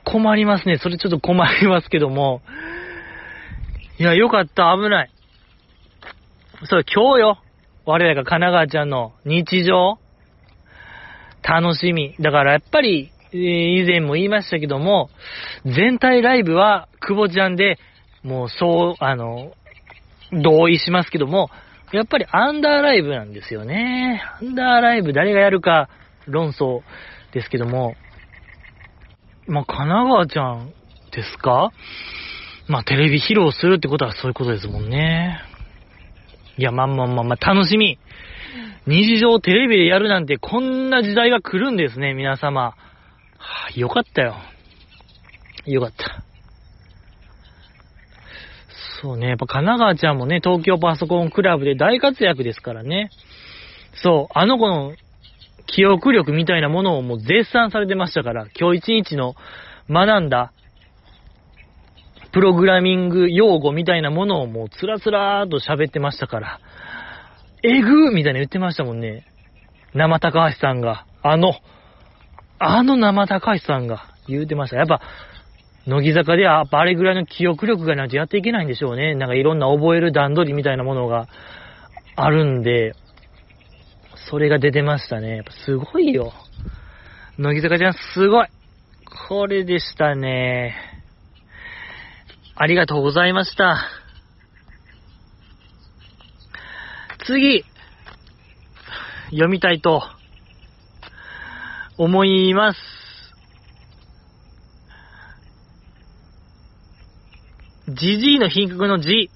[0.04, 0.78] 困りますね。
[0.78, 2.42] それちょっと困りますけども。
[3.98, 5.10] いや、よかった、危ない。
[6.64, 7.38] そう、今日よ。
[7.84, 9.98] 我らが神奈川ちゃんの日常。
[11.48, 12.14] 楽しみ。
[12.18, 15.10] だからやっぱり、え、以前も言いましたけども、
[15.64, 17.78] 全体ライブは久保ちゃんで、
[18.22, 19.52] もうそう、あの、
[20.32, 21.50] 同意しますけども、
[21.92, 24.22] やっぱりアンダーライブなんですよね。
[24.40, 25.88] アンダーライブ誰がやるか
[26.26, 26.80] 論争
[27.32, 27.94] ですけども、
[29.46, 30.72] まあ、神奈川ちゃん
[31.12, 31.70] ですか？
[32.66, 35.40] まあ、テレビ披露するってことはそういうことですもんね。
[36.58, 37.98] いや、まあまあまあまあ、楽しみ。
[38.86, 42.62] 日常テレビでやるなんてこんな時代が来るんですね、皆様。
[42.62, 42.74] は
[43.38, 44.36] あ、よかったよ。
[45.66, 46.22] よかった。
[49.02, 53.10] そうね、やっぱ神奈川ちゃんもね、東京パソコンクラブで大活躍ですからね。
[54.02, 54.94] そう、あの子の
[55.66, 59.34] 記憶力みたいなものをもう絶賛されてましたから、今日一日の
[59.90, 60.52] 学んだ
[62.32, 66.60] プログラミング用語みたいなものをもうつらつらーと喋ってましたから、
[67.68, 69.26] えぐーみたいな言ってましたもんね。
[69.92, 71.54] 生高橋さんが、あの、
[72.60, 74.76] あの生高橋さんが言うてました。
[74.76, 75.00] やっぱ、
[75.86, 79.14] 乃木坂では、あれぐらいの記憶力がないとやっていけないんでしょうね。
[79.16, 81.28] なんかいろんな覚える段取りみたいなものが
[82.14, 82.94] あるんで、
[84.30, 85.36] それが出てましたね。
[85.36, 86.32] やっぱすごいよ。
[87.38, 88.48] 乃木坂ちゃんすごい。
[89.28, 90.74] これでしたね。
[92.54, 94.05] ありがとうございました。
[97.26, 97.64] 次、
[99.30, 100.04] 読みたいと
[101.98, 102.78] 思います。
[107.88, 109.28] じじいの品格のじ、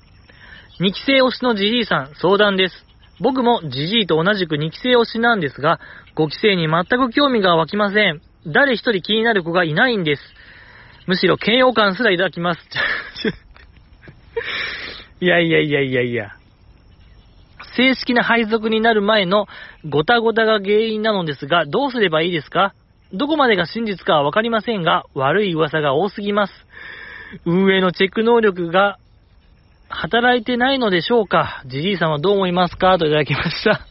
[0.79, 2.87] 二期生推しのじじいさん、相談です。
[3.19, 5.81] 僕もじじいと同じく2期生推しなんですが、
[6.17, 8.23] 5期生に全く興味が湧きません。
[8.47, 10.23] 誰一人気になる子がいないんです。
[11.09, 12.61] むしろ嫌悪感すらいただきます。
[15.21, 16.40] いやいやいやいやいや。
[17.77, 19.47] 正式な配属になる前の
[19.89, 22.75] ごたごたが原因なのですが、どうすればいいですか
[23.13, 26.53] どこまでが真実かはわかりませんが、悪い噂が多すぎます。
[27.45, 28.99] 運営のチェック能力が
[29.89, 32.99] 働いてないのでしょうかじじいさんはどう思いますか？
[32.99, 33.87] といただきました。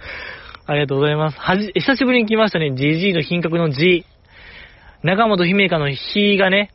[0.65, 1.39] ありがとうございます。
[1.39, 2.73] はじ、久しぶりに来ましたね。
[2.75, 4.05] じじいの品格のじ。
[5.03, 6.71] 中本姫香の日がね、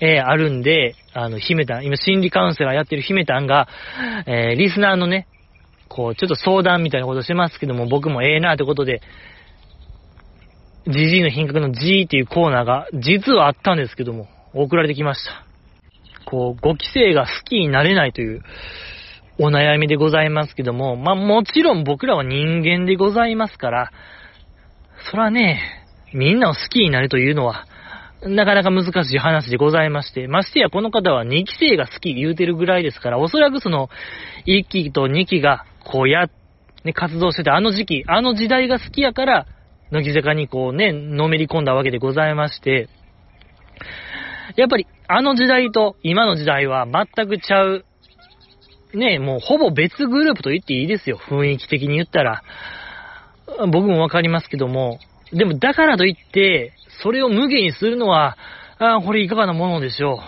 [0.00, 3.68] えー、あるんで、あの、姫たん、今心理カウンセラーやってる姫たんが、
[4.26, 5.26] えー、リスナーのね、
[5.88, 9.02] こう、ちょっと相談みたいなことしてますけども、僕もええなってことで、
[10.86, 15.44] じじいの品格の G っていうコーナーが実はあったんですけども、送られてきました。
[16.24, 18.42] こう、5期生が好きになれないという
[19.38, 23.90] お悩みでございますけども、まあもちろん僕らは人間でございますから、
[25.10, 25.60] そらね、
[26.12, 27.66] みんなを好きになるというのは、
[28.22, 33.88] なかなか難しい話でございまして、ましてやこの方は2期生が好き言うてるぐらいですから、おそらくその
[34.46, 36.26] 1期と2期がこうや、
[36.84, 39.46] ね、活動してたあの時期、あの時代が好きやから、
[39.90, 42.88] 乃木坂にこうね、のめり込んだわけでございまして、
[44.56, 47.84] やっぱりあの時代と今の時代は全くちゃう。
[48.92, 51.18] ねもうほぼ別グループと言っていいですよ。
[51.18, 52.42] 雰囲気的に言ったら。
[53.72, 54.98] 僕もわかりますけども。
[55.32, 56.72] でもだからといって、
[57.02, 58.36] それを無限にするのは、
[58.78, 60.20] ああ、これいかがなものでしょ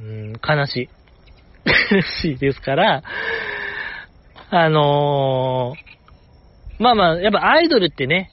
[0.00, 0.02] う。
[0.02, 0.88] うん、悲しい。
[1.94, 3.02] 悲しいですから、
[4.50, 8.30] あのー、まあまあ、やっぱアイドルってね、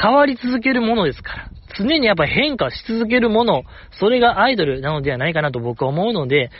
[0.00, 1.48] 変わり続けるものですから。
[1.76, 6.50] 常にやっぱ変化し続けるもの、それがアイドルなのではないかなと僕は思うので、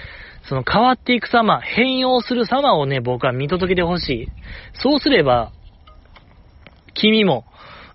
[0.49, 4.29] その変わっていく様、変容する様をね、僕は見届けてほしい。
[4.75, 5.53] そうすれば、
[6.95, 7.45] 君も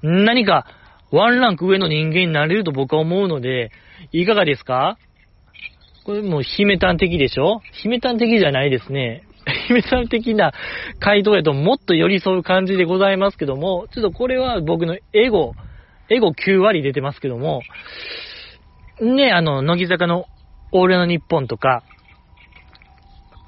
[0.02, 0.66] 何か
[1.12, 3.72] ワンランク上の人間になれると僕は思うので、
[4.12, 4.98] いかがですか？
[6.06, 7.62] これもう姫単的でしょ？
[7.84, 9.24] 姫単的じゃないですね。
[9.68, 10.54] 姫さん的な
[11.00, 15.54] 回答やともっと寄り添う感じでございますけども、ちょっとこれは僕のエゴ、
[16.10, 17.62] エゴ9割出てますけども、
[19.02, 20.26] ね、あの、乃木坂の
[20.72, 21.84] オールの日本とか、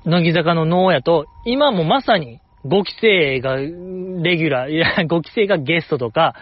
[0.05, 6.35] 乃木坂のノーヤと、今もまさに5期生がレギュラー、いや、5期生がゲストとか、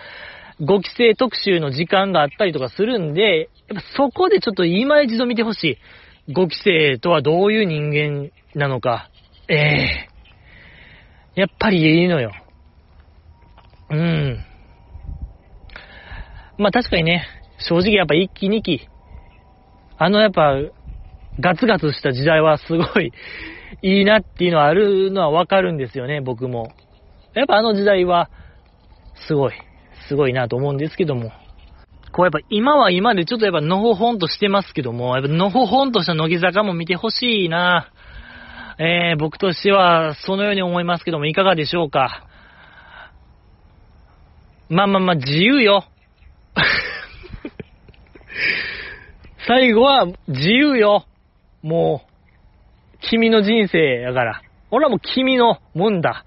[0.61, 5.77] 5期生特集の時間があったりとかするんで、やっぱそこでちょっと今一度見てほし
[6.27, 6.31] い。
[6.31, 9.09] 5期生とはどういう人間なのか。
[9.47, 12.31] ええー、やっぱりいいのよ。
[13.89, 14.45] うん。
[16.57, 17.27] まあ確かにね、
[17.59, 18.87] 正直やっぱ1期2期、
[19.97, 20.55] あのやっぱ、
[21.39, 23.11] ガツガツした時代はすごい
[23.83, 26.71] いいなっていうのはあるのはわかるんですよね、僕も。
[27.33, 28.29] やっぱあの時代は、
[29.27, 29.53] すごい、
[30.07, 31.31] すごいなと思うんですけども。
[32.11, 37.91] こうやっぱ今は今でちょっとやっぱのほほんとしてますけども、やっぱのほほんとした乃木坂も見てほしいな。
[38.77, 42.27] えー、僕としてはそのように思いますけども、いかがでしょうか？
[44.69, 45.85] まあまあまあ、自由よ。
[49.47, 51.05] 最後は自由よ。
[51.61, 52.07] もう、
[53.01, 54.41] 君の人生やから。
[54.71, 56.25] 俺はもう君のもんだ。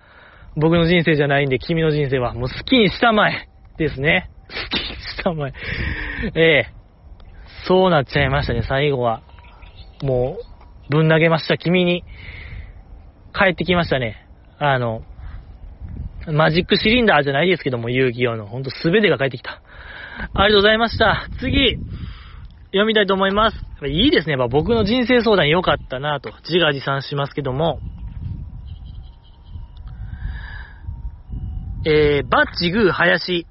[0.56, 3.47] 僕の人生じゃないんで、君の人生はもう好きにしたまえ。
[3.78, 4.30] ですね。
[4.48, 5.52] 好きにしたまえ。
[6.34, 6.78] ええ
[7.66, 9.22] そうなっちゃいましたね、最後は。
[10.02, 10.38] も
[10.90, 12.02] う、ぶん投げました、君に。
[13.34, 14.26] 帰ってきましたね。
[14.58, 15.02] あの、
[16.26, 18.46] マジックシリンダーじゃないですけども、遊戯王の。
[18.46, 19.62] ほんとすべてが帰ってきた。
[20.34, 21.28] ありがとうございました。
[21.40, 21.78] 次、
[22.66, 23.56] 読みたいと思います。
[23.86, 24.32] いいですね。
[24.32, 27.80] やっぱ僕の人生相談良かったなと、自画自賛しますけども。
[31.84, 33.46] えー、バッチグー林。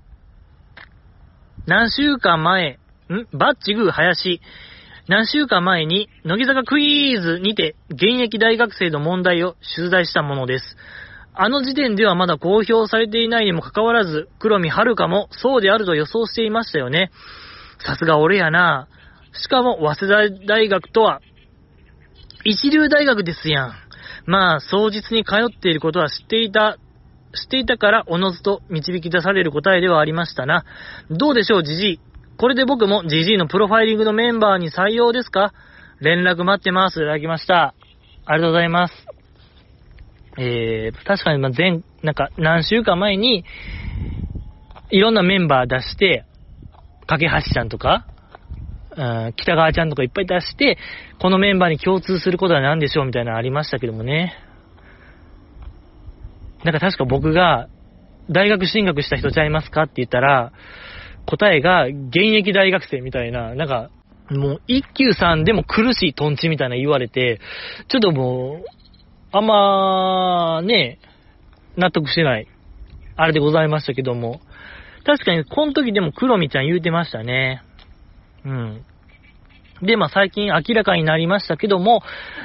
[1.67, 3.27] 何週間前、ん？
[3.37, 4.39] バッチグー林。
[5.09, 10.77] 何週間前に、乃木坂クイーズにて、現役大学生の問題を取材したものです。
[11.33, 17.11] あの時点ではまだ公表されていないにもかかわらず、黒見遥もそうであると予想していましたよね。
[17.79, 18.87] さすが俺やな。
[19.33, 21.19] しかも、早稲田大学とは、
[22.45, 23.73] 一流大学ですやん。
[24.25, 26.77] まあ、双日に通っていることは知っていた、
[27.37, 30.65] 知っていたから、おのずと導き出される答えではありましたな。
[31.09, 31.99] どうでしょう、じじい。
[32.37, 35.53] これで僕もじじいのプロファイリングのメンバーに採用ですか？
[36.01, 36.99] 連絡待ってます。
[36.99, 37.73] いただきました。
[38.25, 38.93] ありがとうございます。
[40.37, 43.43] えー、確かに、ま、前、なんか、何週間前に、
[44.91, 46.25] いろんなメンバー出して、
[47.07, 48.05] 架橋ちゃんとか、
[48.95, 50.77] うん、北川ちゃんとかいっぱい出して、
[51.19, 54.35] このメンバーに共通することは何でしょうみたいなのありましたけどもね。
[56.63, 57.67] なんか確か僕が、
[58.29, 60.51] 大学進学した人ちゃいますかって言ったら、
[61.25, 63.89] 答えが現役大学生みたいな、なんか、
[64.29, 67.39] もう一級さんでも苦しいトンチみたいな言われて、
[67.87, 68.65] ちょっともう、
[69.31, 70.99] あんま、ね、
[71.77, 72.47] 納得してない、
[73.15, 74.41] あれでございましたけども、
[75.05, 77.61] 確かにこの時でも黒見ちゃん言うてましたね。
[78.45, 78.85] うん。
[79.81, 82.01] で、まあ最近明らかになりましたけども、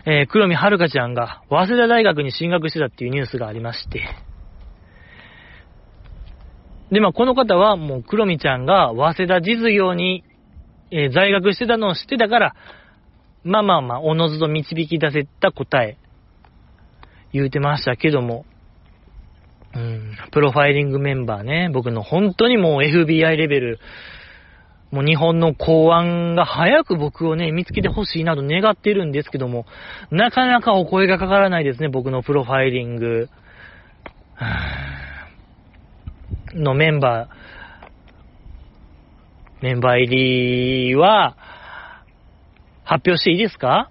[0.07, 4.03] えー、黒見遥ちゃんが早稲田大学に進学してたっていうニュースがありまして、
[6.91, 10.25] で、まあこの方はもう黒見ちゃんが早稲田実業に、
[10.91, 12.55] えー、在学してたのを知ってたから、
[13.45, 15.97] まあまあまあ、おのずと導き出せた答え、
[17.33, 18.45] 言うてましたけども、
[19.75, 23.81] うん、プロファイリングメンバーね、僕の本当にもう FBI レベル、
[24.93, 29.65] もう日本の公安が早く僕をね、見つけてほしいなと願ってるんですけども、
[30.11, 33.29] なかなかお声がかからないですね、僕のプロファイリング。
[36.55, 41.37] のメンバー、メンバー入りは、
[42.85, 43.89] 発表していいですか？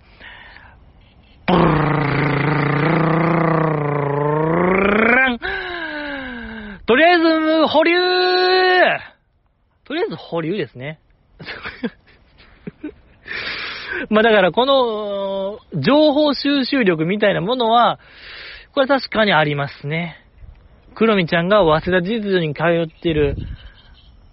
[6.86, 7.94] とりあえず、保留
[10.12, 11.00] ず保留ですね。
[14.10, 18.00] まあだからこの、情報収集力みたいなものは、
[18.74, 20.18] これ確かにありますね。
[20.94, 23.38] 黒見ちゃんが早稲田実業に通ってる、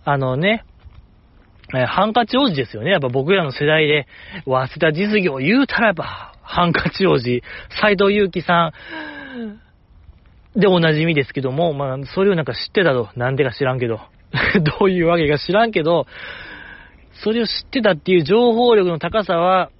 [0.05, 0.64] あのね、
[1.74, 2.91] えハンカチ王子ですよね。
[2.91, 4.07] やっぱ僕らの世代で、
[4.47, 7.43] 早稲田実業言うたらやっぱ、ハンカチ王子、
[7.81, 8.72] 斎藤祐樹さ
[10.57, 13.11] ん、でおなじみですけども、まあ、それをなんか知ってたと。
[13.16, 14.01] なんでか知らんけど。
[14.79, 16.07] どういうわけか知らんけど、
[17.24, 19.70] それを知ってたっていう情報力の高さは、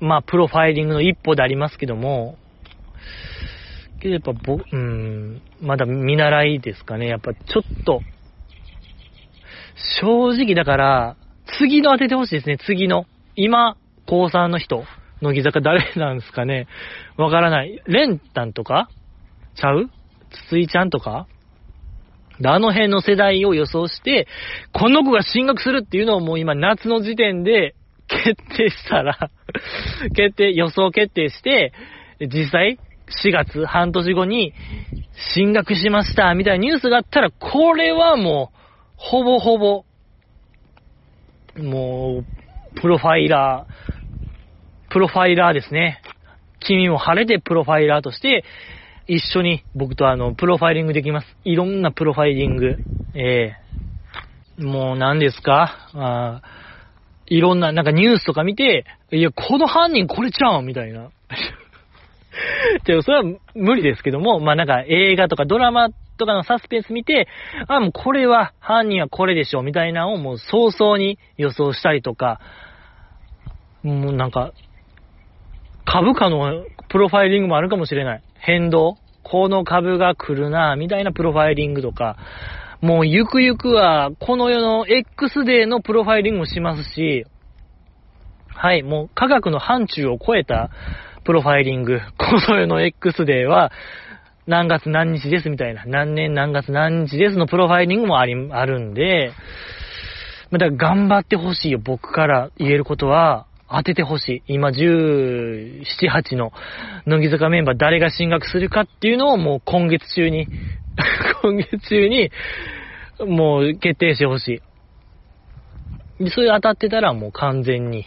[0.00, 2.36] まあ、プロファイリングの一歩でありますけども、
[4.00, 7.06] けどやっぱぼ、うん、まだ見習いですかね。
[7.06, 8.02] やっぱちょっと、
[10.00, 11.16] 正直だから、
[11.58, 13.06] 次の当ててほしいですね、次の。
[13.36, 14.84] 今、高3の人、
[15.22, 16.66] 乃木坂誰なんですかね。
[17.16, 17.82] わからない。
[17.86, 18.90] レンタンとか？
[19.54, 19.88] ちゃう？
[20.50, 21.26] ついちゃんとか？
[22.44, 24.26] あの辺の世代を予想して、
[24.72, 27.74] この子が進学するっていうのをもう今夏の時点で
[28.08, 29.30] 決定したら
[30.14, 31.72] 決定、予想決定して、
[32.20, 32.78] 実際
[33.24, 34.52] 4月半年後に
[35.34, 38.56] 進学しましたみたいなニュースがあったら、これはもう、
[38.96, 39.84] ほぼほぼ、
[41.56, 46.00] もう、プロファイラー、プロファイラーですね。
[46.60, 48.44] 君も晴れてプロファイラーとして、
[49.08, 51.36] 一緒に僕とあの、プロファイリングできます。
[51.44, 52.76] いろんなプロファイリング。
[53.14, 55.90] ええー、もう何ですか？
[55.94, 56.42] あ
[57.26, 60.62] いろんな、なんかニュースとか見て、いや、この犯人これちゃう？
[60.62, 61.10] んみたいな。
[62.84, 67.28] でもそれは無理ですけども、まあなんか映画とかドラマとかのサスペンス見て、
[67.68, 72.40] あ、もうこれは、犯人はこれでしょ、みたいなのをもう早々に予想したりとか、
[73.82, 74.52] もうなんか、
[75.84, 78.22] 株価のプロファイリングもあるかもしれない。
[78.46, 82.16] 変動この株が来るな、みたいなプロファイリングとか、
[82.80, 87.26] もうゆくゆくは、この世の X デーのプロファイリングもしますし、
[88.46, 90.70] はい、もう科学の範疇を超えた
[91.24, 93.72] プロファイリング、この世の X デーは、
[94.46, 99.32] 何月何日ですみたいな、何年何月何日ですのプロファイリングもあり、あるんで、
[100.52, 104.54] だから頑張ってほしいよ、僕から言えることは、当ててほしい。
[104.54, 106.52] 今17、8の
[107.06, 110.46] 乃木坂メンバー誰が進学するかっていうのをもう今月中に
[111.42, 112.30] 今月中に、
[113.20, 114.62] もう決定してほし
[116.18, 116.24] い。
[116.24, 118.06] で、それ当たってたらもう完全に、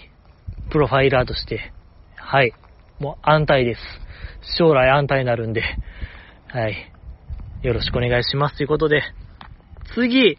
[0.70, 1.72] プロファイラーとして、
[2.16, 2.54] はい、
[3.00, 3.82] もう安泰です。
[4.58, 5.64] 将来安泰になるんで、
[6.48, 6.92] はい。
[7.62, 8.58] よろしくお願いします。
[8.58, 9.04] ということで、
[9.94, 10.38] 次、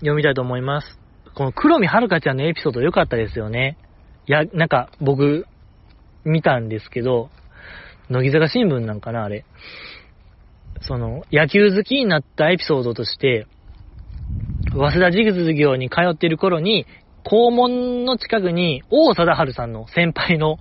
[0.00, 1.01] 読みたいと思います。
[1.34, 3.78] この黒見遥ちゃんのエピソード良かったですよね。
[4.26, 5.46] いや、なんか僕、
[6.24, 7.30] 見たんですけど、
[8.10, 9.44] 乃木坂新聞なんかな、あれ。
[10.82, 13.46] その、野球好きになったエピソードとして、
[14.72, 16.86] 早稲田実業に通っている頃に、
[17.24, 20.58] 校門の近くに王貞治さんの先輩の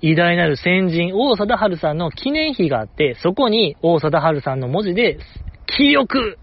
[0.00, 5.18] 偉大なる先人、王貞治さんの記念碑があって、そこに王貞治さんの文字で、
[5.66, 6.38] 気力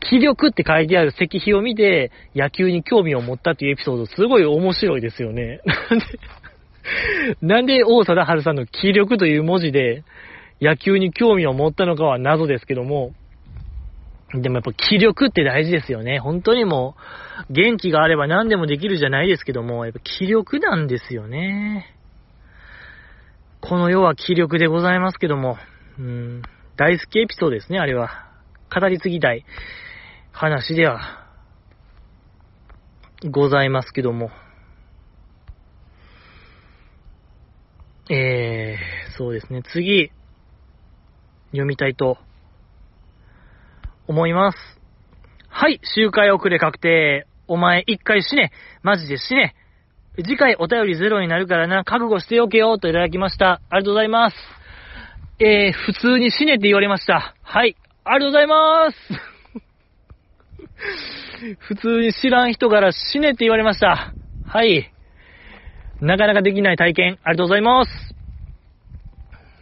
[0.00, 5.60] 気力って書いてある石碑を見て、野球に興味を持ったっていうエピソード、すごい面白いですよね。
[5.90, 6.06] なんで、
[7.42, 10.04] なんで王貞治さんの気力という文字で
[10.60, 13.12] 野球に興味を持ったのかは謎ですけども、
[14.34, 16.18] でもやっぱ気力って大事ですよね。
[16.18, 16.96] 本当にも
[17.48, 21.94] う、元気があれば何でもできるじゃないですけども、やっぱ気力なんですよね。
[23.60, 25.56] この世は気力でございますけども、
[25.98, 26.42] うん、
[26.76, 28.28] 大好きエピソードですね、あれは。
[28.70, 29.44] 語り継ぎたい
[30.38, 31.00] 話では、
[33.28, 34.30] ございますけども。
[38.08, 39.64] えー、そうですね。
[39.64, 40.12] 次、
[41.50, 42.18] 読みたいと
[44.06, 44.58] 思います。
[45.48, 47.26] はい、周回遅れ確定。
[47.48, 48.52] お前一回死ね。
[48.84, 49.56] マジで死ね。
[50.18, 53.60] 次回お便りゼロになるからな、覚悟しておけよといただきました。
[53.70, 54.36] ありがとうございます。
[55.40, 57.34] えー、普通に死ねって言われました。
[57.42, 57.74] はい、
[58.04, 59.37] ありがとうございます
[61.68, 64.14] 普通に知らん人から死ねって言われました。
[64.44, 64.92] はい。
[66.00, 67.90] なかなかできない体験、ありがとうございます。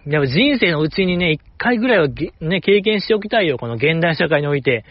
[0.06, 2.08] やっぱ人生のうちにね、一回ぐらいは
[2.40, 3.58] ね、経験しておきたいよ。
[3.58, 4.84] この現代社会において、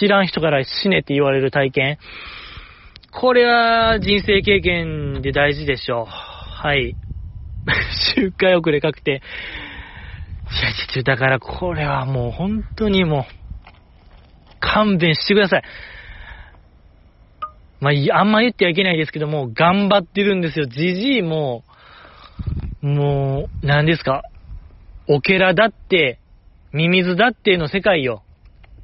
[0.00, 1.98] 知らん人から死ねって言われる体験。
[3.10, 6.06] これは人生経験で大事でしょう。
[6.06, 6.94] はい。
[8.14, 9.20] 周回遅れ確定。
[10.94, 13.41] いや、だからこれはもう本当にもう、
[14.62, 15.62] 勘弁してください。
[17.80, 20.66] まあ、あんま言ってはいけないですけども、頑張ってるんですよ。
[20.66, 21.64] じじいも、
[22.80, 24.22] もう、何ですか？
[25.08, 26.20] オケラだって、
[26.72, 28.22] ミミズだっての世界よ。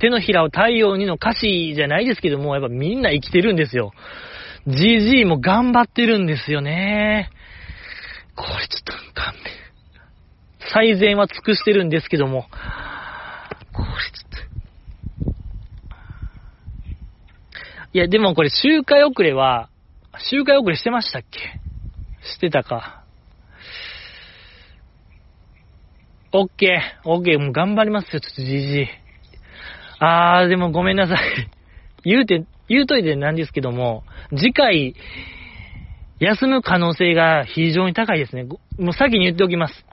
[0.00, 3.92] 手のひらを太陽にの歌詞じゃないですけども、やっぱみんな生きてるんですよ。
[4.66, 7.30] GG も頑張ってるんですよね。
[8.36, 9.44] これちょっと勘弁。
[10.72, 12.46] 最善は尽くしてるんですけども。
[13.72, 14.27] これちょっと。
[17.98, 19.70] いや、でもこれ周回遅れは、
[20.30, 21.40] 周回遅れしてましたっけ？
[22.32, 23.02] してたか。
[26.30, 28.86] オッケー、オッケー、もう頑張りますよ、ちょっとじじい。
[29.98, 31.18] あー、でもごめんなさい。
[32.04, 34.94] 言うて、言うといてなんですけども、次回、
[36.20, 38.44] 休む可能性が非常に高いですね。
[38.44, 39.84] もう先に言っておきます。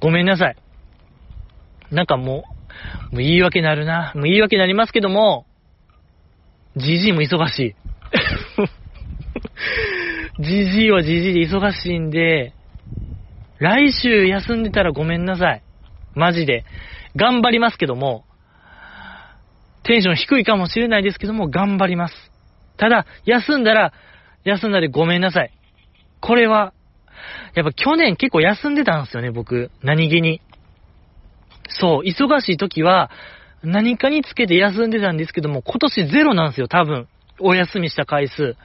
[0.00, 0.56] ごめんなさい。
[1.90, 2.44] なんかもう、も
[3.14, 4.12] う言い訳なるな。
[4.14, 5.46] もう言い訳になりますけども、
[6.76, 7.74] じじいも忙しい。
[10.42, 12.54] じじいはじじいで忙しいんで、
[13.58, 15.62] 来週休んでたらごめんなさい。
[16.14, 16.64] マジで。
[17.14, 18.24] 頑張りますけども、
[19.82, 22.14] テンション低いかもしれないですけども、頑張ります。
[22.76, 23.92] ただ、休んだら、
[24.44, 25.52] 休んだでごめんなさい。
[26.20, 26.72] これは、
[27.54, 29.70] やっぱ去年結構休んでたんですよね、僕。
[29.82, 30.40] 何気に。
[31.68, 33.10] そう、忙しい時は、
[33.62, 37.08] 何かにつけて休んでたんですけども、今年ゼロなんですよ、多分。
[37.40, 38.56] お休みした回数。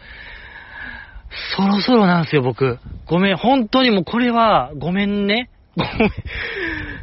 [1.55, 2.79] そろそろなんですよ、僕。
[3.05, 5.49] ごめん、本当にもうこれは、ごめんね。
[5.75, 6.11] ごめん、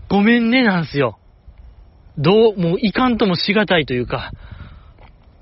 [0.09, 1.19] ごめんねなんですよ。
[2.19, 4.33] どう、もういかんともしがたいというか、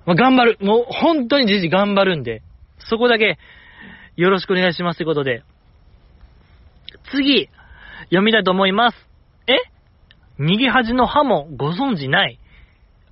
[0.05, 0.59] まあ、頑張る。
[0.61, 2.43] もう本当にじじ頑張るんで、
[2.79, 3.39] そこだけ
[4.16, 5.43] よろしくお願いしますということで、
[7.12, 7.49] 次、
[8.05, 9.12] 読みたいと思います。
[10.39, 12.39] 逃げ恥の歯もご存知ない。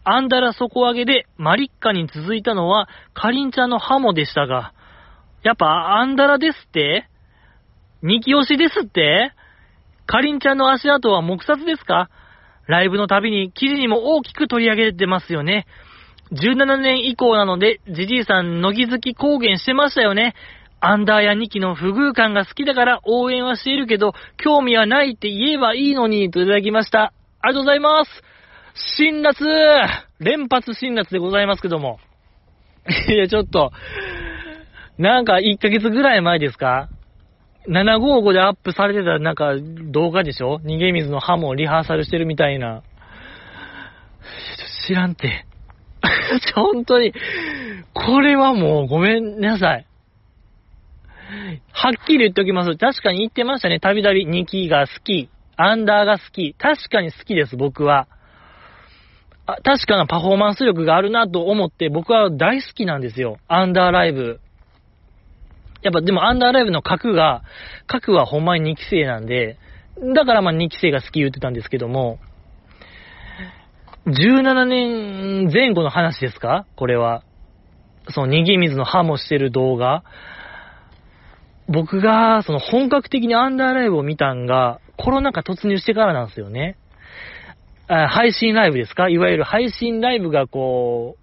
[0.04, 4.72] アンダラ底上げでマリッカに続いたのはカリンちゃんのハモでしたが、
[5.42, 7.08] やっぱアンダラですって？
[8.02, 9.32] ニキ押しですって？
[10.06, 12.10] カリンちゃんの足跡は木札ですか？
[12.66, 15.66] ライブのたびに記事にも大きく取り上げてますよね。
[16.32, 20.34] 17年以降なので、ジジイさん、乃木好き公言してましたよね。
[20.78, 27.12] アンダーや2期の不遇感が好きだから応援はしているけど、興味はないって言えばいいのに、といただきました。
[27.40, 28.10] ありがとうございます。
[28.96, 29.32] 辛辣
[30.20, 31.98] 連発辛辣でございますけども。
[33.08, 33.72] いや、ちょっと、
[34.98, 36.88] なんか1ヶ月ぐらい前ですか
[37.68, 39.54] ？755でアップされてたなんか
[39.90, 40.60] 動画でしょ？
[40.64, 42.82] 逃げ水の歯もリハーサルしてるみたいな。
[44.86, 45.44] 知らんて。
[46.54, 47.12] 本当に、
[47.92, 49.86] これはもうごめんなさい。
[51.72, 52.76] はっきり言っておきます。
[52.76, 53.78] 確かに言ってましたね。
[53.78, 55.28] たびたび2期が好き。
[55.56, 56.54] アンダーが好き。
[56.54, 58.08] 確かに好きです、僕は。
[59.64, 63.38] 確かなパフォーマンス力があるなと思って僕は大好きなんですよ。
[63.48, 64.40] アンダーライブ。
[65.82, 67.42] やっぱでもアンダーライブの核が、
[67.86, 69.56] 核はほんまに2期生なんで、
[70.14, 72.18] だからまあ2期生が好き言ってたんですけども、
[74.06, 76.66] 17年前後の話ですか？
[76.76, 77.22] これは。
[78.08, 80.04] その逃げ水の歯もしてる動画。
[81.68, 86.76] 僕が、その本格的にアンダーライブを見たんが、コロナ禍突入してからなんですよね。
[87.90, 89.08] 配信ライブですか？
[89.08, 91.16] いわゆる配信ライブがこ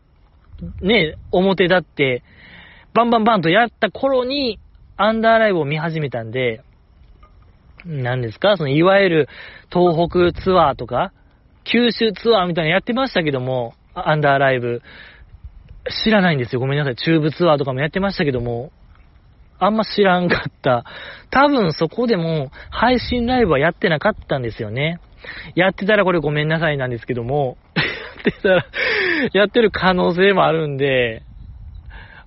[0.81, 2.23] う、ね、表立って、
[2.93, 4.59] バンバンバンとやった頃に、
[4.97, 6.63] アンダーライブを見始めたんで、
[7.85, 8.57] 何ですか？
[8.57, 9.29] その、いわゆる
[9.71, 11.13] 東北ツアーとか、
[11.63, 14.81] 九州ツアーみたいなのやってましたけども、アンダーライブ。
[16.03, 16.59] 知らないんですよ。
[16.59, 16.95] ごめんなさい。
[16.97, 18.71] チューブツアーとかもやってましたけども、
[19.57, 20.83] あんま知らんかった。
[21.31, 24.99] 多分そこでも配信ライブはやってなかったんですよね。
[25.55, 27.81] やってたらこれごめんなさいなんですけども、や
[28.21, 28.65] ってたら、
[29.33, 31.23] やってる可能性もあるんで、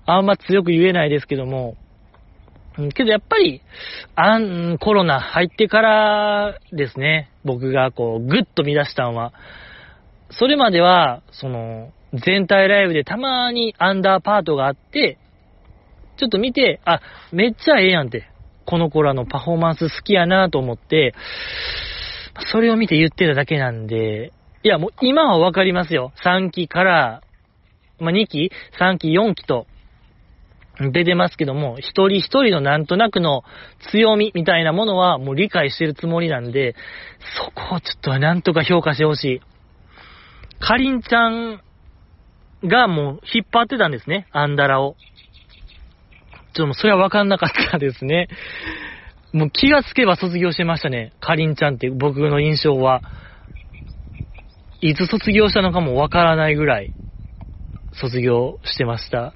[0.07, 1.77] あんま強く言えないですけども、
[2.95, 3.63] けどやっぱり、
[4.15, 9.33] あん、コロナ入ってからですね、僕がこう、ぐっと乱したんは、
[10.31, 15.19] それまでは、その、全体ライブでたまにアンダーパートがあって、
[16.17, 17.01] ちょっと見て、あ、
[17.33, 18.31] めっちゃええやんって。
[18.67, 21.15] この子らのパフォーマンス好きやなと思って、
[22.53, 24.33] それを見て言ってただけなんで、
[24.63, 26.13] いやもう今はわかりますよ。
[26.25, 27.23] 3期から、
[27.99, 29.67] まあ、2期 ?3 期、4期と
[30.93, 33.43] 出てますけども、一人一人のなんとなくの
[33.91, 36.75] 強みみたいなものはもう理解してるつもりなんで、
[37.37, 39.41] そこをちょっとなんとか評価してほしい。
[40.59, 41.63] かりんちゃん
[42.65, 44.97] がもう引っ張ってたんですね、アンダラを。
[46.55, 48.29] ちょっともうそれはわかんなかったですね。
[49.33, 51.13] もう気がつけば卒業してましたね。
[51.21, 53.03] かりんちゃんって僕の印象は。
[54.83, 56.95] いつ卒業したのかもわからないぐらい
[57.93, 59.35] 卒業してました。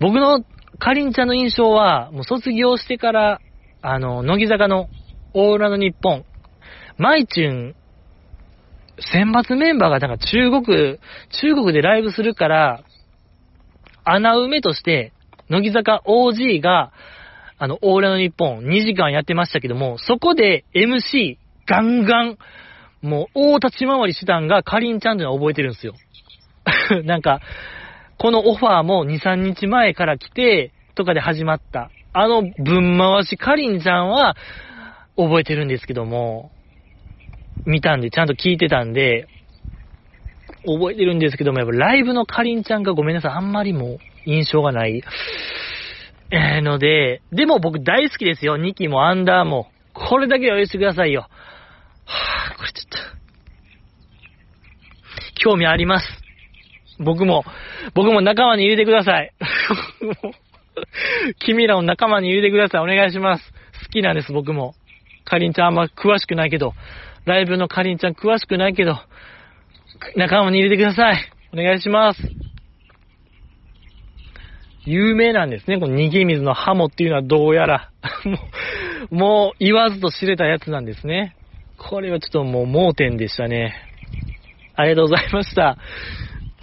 [0.00, 0.44] 僕の
[0.78, 3.40] かりんちゃんの印象は、もう卒業してから、
[3.82, 4.88] あの、乃木坂の
[5.32, 6.24] オーラの日本、
[6.98, 7.74] マイチュン、
[9.12, 10.98] 選抜メンバーがなんか中国、
[11.42, 12.84] 中国でライブするから、
[14.04, 15.12] 穴埋めとして、
[15.48, 16.92] 乃木坂 OG が、
[17.58, 21.36] あの、オーラの日本2時間やってましたけども、そこで MC
[21.66, 22.38] ガンガン、
[23.02, 25.94] もう大立ち回りしてたんがかりんちゃんってのは覚えてるんですよ。
[27.04, 27.40] なんか、
[28.18, 31.90] このオファーも2、3日前から来て、とかで始まった。
[32.12, 34.36] あの分回しかりんちゃんは
[35.16, 36.52] 覚えてるんですけども、
[37.66, 39.26] 見たんで、ちゃんと聞いてたんで、
[40.66, 45.02] 覚えてるんですけども、やっぱライブのかりんちゃんがごめんなさい、あんまりも印象がない。
[46.30, 48.56] えー、ので、でも僕大好きですよ。
[48.56, 49.68] 2期もアンダーも。
[49.92, 51.28] これだけは許してくださいよ。
[52.06, 52.98] はぁ、これちょっと。
[55.36, 56.06] 興味あります。
[56.98, 57.44] 僕も、
[57.94, 59.32] 僕も仲間に入れてください。
[61.44, 62.80] 君らを仲間に入れてください。
[62.80, 63.52] お願いします。
[63.84, 64.74] 好きなんです、僕も。
[65.24, 66.74] かりんちゃんあんま詳しくないけど、
[67.24, 68.98] ライブのかりんちゃん詳しくないけど、
[70.16, 71.30] 仲間に入れてください。
[71.52, 72.43] お願いします。
[74.86, 75.78] 有名なんですね。
[75.78, 77.90] この逃げ水のハモっていうのはどうやら
[78.24, 78.38] も
[79.10, 81.36] う、もう言わずと知れたやつなんですね。
[81.78, 83.74] これはちょっともう盲点でしたね。
[84.76, 85.78] ありがとうございました。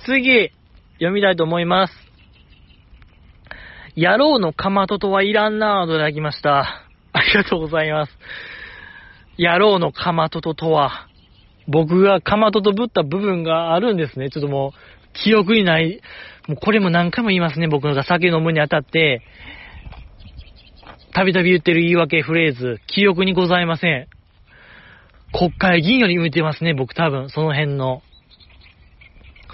[0.05, 0.51] 次、
[0.95, 2.11] 読みたいと思います。
[3.97, 6.85] 野郎のかまととはいらんなぁといただきました。
[7.13, 8.17] ありがとうございます。
[9.37, 11.07] 野郎のかまとととは、
[11.67, 14.29] 僕がかまととぶった部分があるんですね。
[14.29, 16.01] ちょっともう、記憶にない。
[16.47, 17.67] もうこれも何回も言いますね。
[17.67, 19.21] 僕が酒飲むにあたって、
[21.13, 24.07] たびたび言ってる言い訳フレーズ、記憶にございません。
[25.33, 28.01] 国会議員より向いてますね、僕多分、その辺の。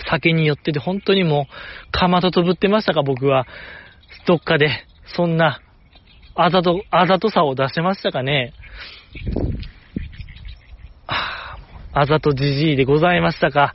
[0.09, 3.47] 酒によってて、本当にもう、かまととぶってましたか、僕は。
[4.27, 4.85] どっかで、
[5.15, 5.61] そんな、
[6.35, 8.53] あざと、あざとさを出してましたかね。
[11.93, 13.73] あざとじじいでございましたか。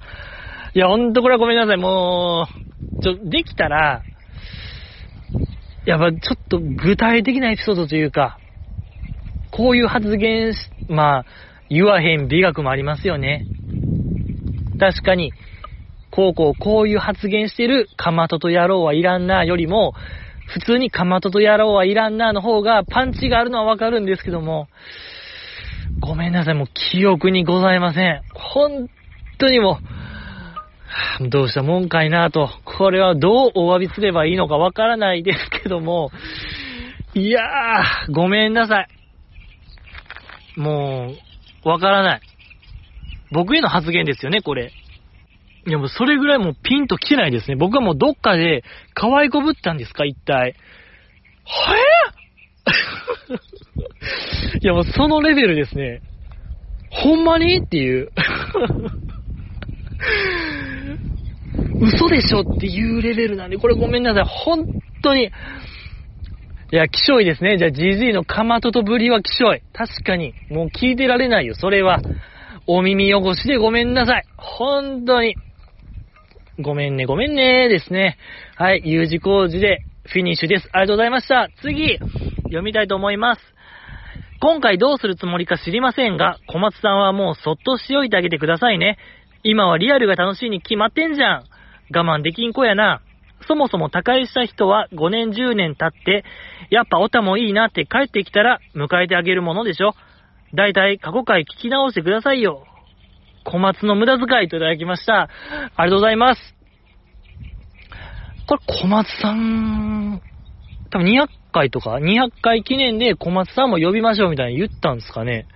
[0.75, 1.77] いや、ほんとこれはごめんなさい。
[1.77, 2.47] も
[2.99, 4.03] う、ちょ、できたら、
[5.85, 8.39] やっぱちょっと具体的なエピソードというか、
[9.51, 11.25] こういう発言し、まあ、
[11.69, 13.45] 言わへん美学もありますよね。
[14.79, 15.33] 確かに、
[16.11, 19.93] こうこうこういう発言してるかまとと野郎はいらんなよりも、
[20.47, 24.69] 普通にかまとと野郎はいらんなの方がパンチがあるのはわかるんですけども、
[26.01, 28.23] ごめんなさい、もう記憶にございません。
[28.35, 28.89] 本
[29.39, 30.02] 当にもう、
[31.21, 36.11] どうしたもんかいなと、これはどうお詫びすればいいのかわからないですけども、
[37.15, 38.89] いやー、ごめんなさい。
[40.61, 41.15] も
[41.65, 42.21] う、わからない。
[43.31, 44.73] 僕への発言ですよね、これ。
[45.65, 47.57] いやもうそれぐらいもうピンと来てないですね。
[47.57, 48.65] 僕はもうどっかで
[48.95, 50.57] 可愛いこぶったんですか、一体。
[51.45, 51.81] はえ
[54.61, 56.03] いやもうそのレベルですね。
[56.91, 57.59] ほんまに？
[57.59, 58.11] っていう。
[61.83, 64.25] 嘘でしょっていうレベルなんで、これごめんなさい。
[64.25, 64.67] 本
[65.03, 65.25] 当に。
[66.73, 67.59] いや、きしょいですね。
[67.59, 69.63] じゃあ、じじいのかまととぶりはきしょい。
[69.73, 70.33] 確かに。
[70.49, 72.01] もう聞いてられないよ、それは。
[72.67, 74.25] お耳汚しでごめんなさい。
[74.37, 75.35] 本当に。
[76.61, 78.17] ごめんね、ごめんね、ですね。
[78.57, 80.69] はい、U 字工事でフィニッシュです。
[80.73, 81.49] ありがとうございました。
[81.63, 81.99] 次、
[82.45, 83.43] 読みたいと思います。
[84.41, 88.99] 今回どうするつもりか知りませんが、小松さんはもうそっとしておいてあげてくださいね。
[89.43, 91.45] 今はリアルが楽しいに決まってんじゃん。
[91.95, 93.03] 我慢できん子やな。
[93.47, 96.25] そもそも他界した人は5年10年経って、
[96.71, 99.95] やっぱオタもいいなって帰ってきたら迎えてあげるものでしょ。
[100.55, 102.65] だいたい過去回聞き直してくださいよ。
[103.45, 105.23] 小松の無駄遣いといただきました。
[105.23, 105.29] あ
[105.59, 106.41] りがとうございます。
[108.47, 110.21] これ小松さん、
[110.91, 115.47] 多分200回とか、200回記念で小松さんも呼びましょうみたいに言ったんですかね。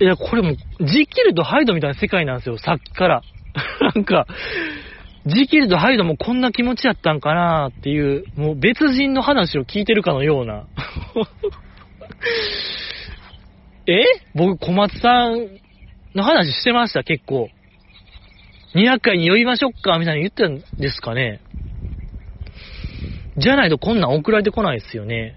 [0.00, 3.22] いや、これもう、ジキルとハイドみたいな世界なんですよ、さっきから。
[3.94, 4.26] なんか、
[5.26, 10.66] ジキルとハイドもこんな気持ちやったんかなっていう、もう別人の話を聞いてるかのような。
[13.86, 14.04] え？
[14.34, 15.48] 僕、小松さん
[16.14, 17.48] の話してました、結構。
[18.74, 21.40] 200回に呼びましょうかみたいに言ってたんですかね。
[23.38, 25.36] じゃないとこんなん送られてこないですよね。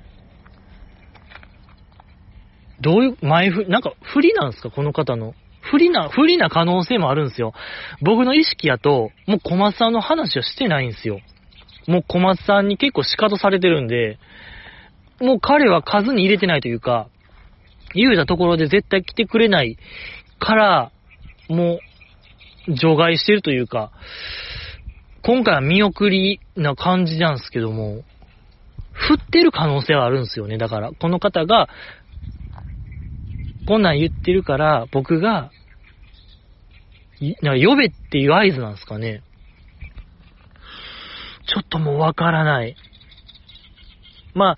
[2.82, 5.34] どういう、前振りなんか不利なんですかこの方の。
[5.72, 7.54] 不利な、不利な可能性もあるんですよ。
[8.02, 11.20] 僕の意識やと、もう小松さんの話はしてないんですよ。
[11.88, 14.20] もう小松さんに結構仕方されてるんで、
[15.20, 17.08] もう彼は数に入れてないというか、
[17.94, 19.78] 言うたところで絶対来てくれない
[20.40, 20.92] から、
[21.50, 21.80] も
[22.68, 23.92] う、除外してるというか、
[25.24, 28.04] 今回は見送りな感じなんですけども、
[28.92, 30.58] 振ってる可能性はあるんですよね。
[30.58, 31.70] だから、この方が、
[33.68, 35.52] こんなん言ってるから、僕が、
[37.42, 39.24] なんか呼べっていう合図なんですかね。
[41.48, 42.76] ちょっともうわからない。
[44.34, 44.58] ま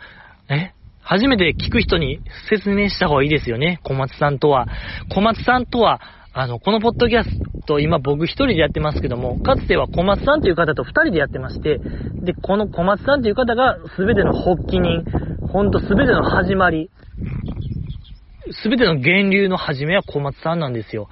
[0.49, 0.73] あ、え？
[1.01, 2.19] 初めて聞く人に
[2.49, 3.79] 説明した方がいいですよね。
[3.83, 4.67] 小松さんとは。
[5.09, 6.01] 小松さんとは、
[6.33, 7.29] あの、このポッドキャス
[7.65, 11.79] ト、今僕一人でやってますけども、かつては小松さんという方と二人でやってまして、
[12.21, 15.03] で、この小松さんという方が全ての発起人、
[15.51, 16.91] ほんと全ての始まり、
[18.63, 21.09] 全ての源流の始めは小松さんなんですよ。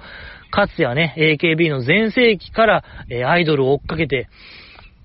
[0.50, 4.28] かつてはね、AKB の全盛期から、えアイドルを追っかけて、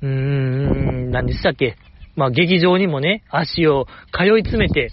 [0.01, 1.77] うーん、何でしたっけ？
[2.15, 4.91] まあ、劇場にもね、足を通い詰めて、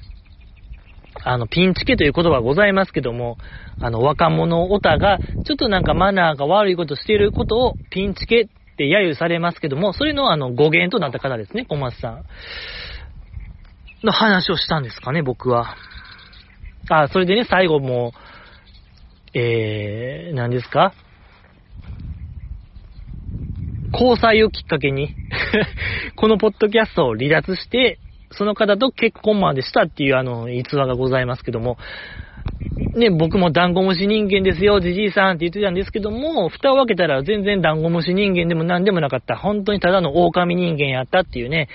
[1.23, 3.37] あの、ピンチケという言葉がございますけども、
[3.79, 8.47] あの、若者オタが、ちょっとなんかマナーが悪いことしていることをピンチケっ
[8.77, 12.25] て揶揄されますけども、それのあの、語源となった方ですね、小松さん。
[14.03, 15.77] の話をしたんですかね、僕は。
[16.89, 18.13] あ、それでね、最後も、
[19.33, 20.93] えー、何ですか？
[23.93, 25.15] 交際をきっかけに。
[26.17, 27.99] このポッドキャストを離脱して、
[28.33, 31.79] その方と結婚までしたっていうあの、逸話がございますけども、
[32.95, 39.37] ね、僕もダンゴムシ人間ですよ、じじいさんって言ってたんですけども、蓋を開けたら全然ダンゴムシ人間でも何でもなかった。
[39.37, 41.69] 本当にただの狼人間やったっていうね、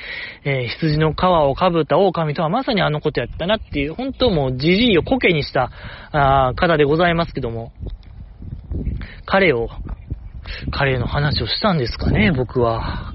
[0.43, 5.71] えー、羊の皮をかぶった狼とはまさにあのことやったなっていう、本当もうじじいを苔にした
[6.11, 7.71] あ方でございますけども、
[9.25, 9.69] 彼を、
[10.71, 13.13] 彼の話をしたんですかね、僕は。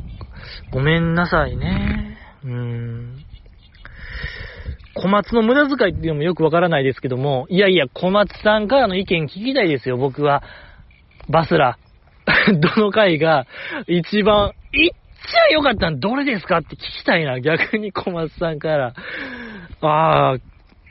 [0.73, 2.17] ごめんなさいね。
[2.45, 3.30] うーん。
[5.01, 10.43] 小松の無駄遣いっていうのもよくわからないですけども、いやいや、小松さんからの意見聞きたいですよ、僕は。
[11.31, 11.79] バスラ。
[12.61, 13.47] どの回が
[13.87, 18.95] 一番、いっちゃ良かったのどれですかって聞きたいな、逆に小松さんから。
[19.81, 20.37] ああ、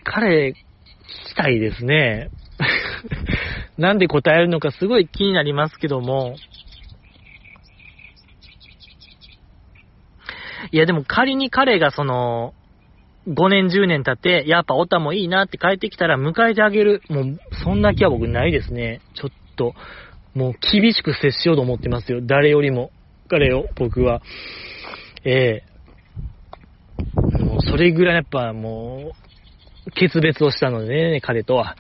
[0.04, 2.30] 彼、聞きたいですね。
[3.78, 6.36] なんで答えるのかすごい気になりますけども。
[10.72, 12.54] いやでも仮に彼がその、
[13.28, 17.02] 5年10年経って、やっぱオタもいいなって帰ってきたら迎えてあげる。
[17.10, 19.02] もう、そんな気は僕ないですね。
[19.16, 19.74] ちょっと、
[20.34, 22.22] もう厳しく接しようと思ってますよ。
[22.22, 22.92] 誰よりも。
[23.30, 24.22] 彼を、僕は。
[25.26, 25.70] ええ
[27.44, 29.12] もうそれぐらいやっぱも
[29.88, 31.76] う、決別をしたのでね、彼とは。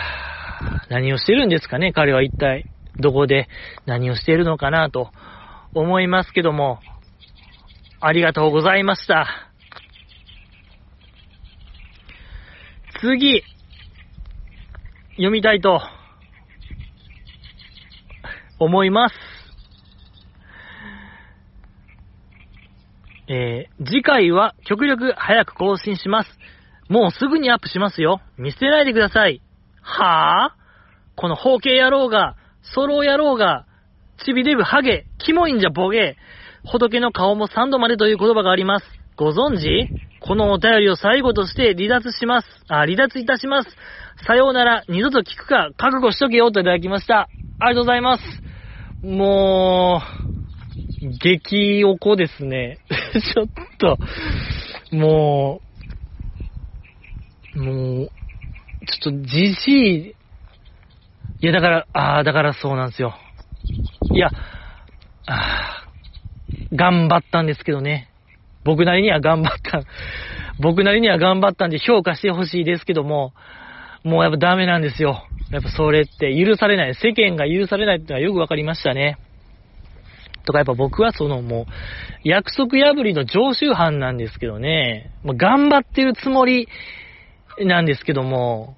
[0.88, 2.66] 何をしてるんですかね、彼は一体。
[2.98, 3.48] どこで
[3.86, 5.10] 何をしているのかなと
[5.74, 6.80] 思いますけども、
[8.00, 9.51] ありがとうございました。
[13.02, 13.42] 次、
[15.16, 15.80] 読みたいと
[18.60, 19.14] 思います。
[23.26, 26.30] えー、次回は極力早く更新します。
[26.88, 28.20] もうすぐにアップしますよ。
[28.38, 29.42] 見捨てないでください。
[29.80, 31.20] はぁ？
[31.20, 32.36] この包茎野郎が、
[32.72, 33.66] ソロ野郎が、
[34.24, 36.16] ちびデブハゲ、キモいんじゃボゲ、
[36.64, 39.01] 仏の顔も3度までという言葉があります。
[39.16, 39.90] ご存知？
[40.20, 42.48] このお便りを最後として離脱します。
[42.68, 43.68] あ、離脱いたします。
[44.26, 47.28] さようなら、二度と聞くか、覚悟しとけよといただきました。
[47.58, 48.22] ありがとうございます。
[49.02, 50.00] も
[51.02, 52.78] う、激おこですね。
[53.34, 53.48] ちょっ
[53.78, 53.98] と、
[54.94, 55.60] も
[57.56, 58.10] う、もう、
[58.86, 60.14] ちょっとじじい、
[61.40, 63.16] いやだから、ああ、だからそうなんですよ。
[64.12, 64.30] いや、
[65.26, 65.86] あ
[66.72, 68.11] 頑張ったんですけどね。
[68.64, 69.82] 僕なりには頑張った。
[70.60, 73.32] 僕なりには頑張ったんで評価してほしいですけども、
[74.04, 75.26] もうやっぱダメなんですよ。
[75.50, 76.94] やっぱそれって許されない。
[76.94, 79.18] 世間が許されないってのはよくわかりましたね。
[80.44, 81.66] とかやっぱ僕はそのもう、
[82.24, 85.12] 約束破りの常習犯なんですけどね。
[85.22, 86.68] もう頑張ってるつもり
[87.60, 88.76] なんですけども、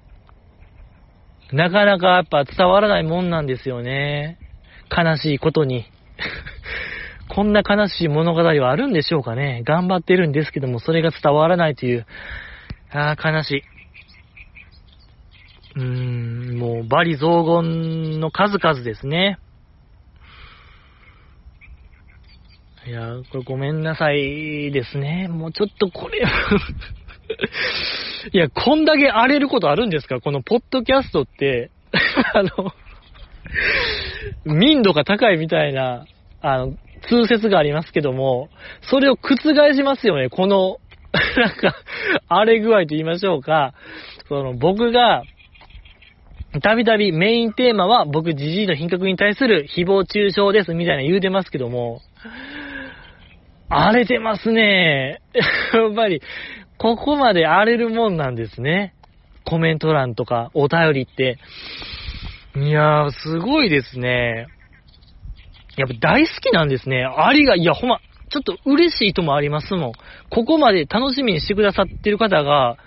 [1.51, 4.37] なかなかやっぱ伝わらないもんなんですよね。
[4.95, 5.85] 悲しいことに。
[7.29, 9.63] こんな悲しい物語はあるんでしょうかね。
[9.65, 12.05] 頑張ってるんですけども、それが伝わらないという。
[12.91, 13.63] ああ、悲しい。
[15.75, 19.39] うーん、もう、バリ雑言の数々ですね。
[22.87, 25.27] いや、これごめんなさいですね。
[25.27, 26.19] もうちょっとこれ
[28.31, 30.21] いや、こんだけ荒れることあるんですか？
[30.21, 31.71] このポッドキャストって、
[32.35, 32.49] あの、
[34.45, 36.05] 民度が高いみたいな、
[36.41, 36.75] あの、
[37.09, 38.49] 通説がありますけども、
[38.89, 39.35] それを覆
[39.73, 40.77] しますよね、この、
[41.37, 41.75] なんか、
[42.27, 43.73] 荒れ具合と言いましょうか。
[44.27, 45.23] その、僕が、
[46.61, 52.01] たびたびメインテーマは僕じじいの品格に対する誹謗中傷ですみたいな言うてますけども、
[53.69, 55.19] 荒れてますね。
[55.73, 56.21] やっぱり、
[56.77, 58.93] ここまで荒れるもんなんですね。
[59.43, 61.37] コメント欄とかお便りって。
[62.55, 64.47] いやー、すごいですね。
[65.77, 67.05] やっぱ大好きなんですね。
[67.05, 67.99] ありが、いや、ほんま、
[68.29, 69.91] ちょっと嬉しいともありますもん。
[70.29, 72.77] ここまで楽しみにしてくださってる方が、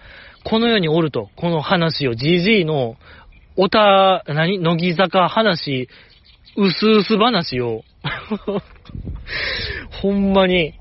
[0.44, 2.96] この世におると、この話を、GG の、
[3.56, 5.88] おた、何乃木坂話、
[6.56, 7.82] うすうす話を、
[10.02, 10.74] ほんまに、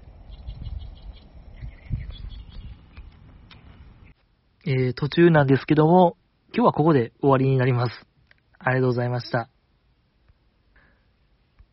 [4.66, 6.18] えー、途中なんですけども、
[6.54, 8.08] 今日はここで終わりになります。
[8.60, 9.50] ありがとうございました。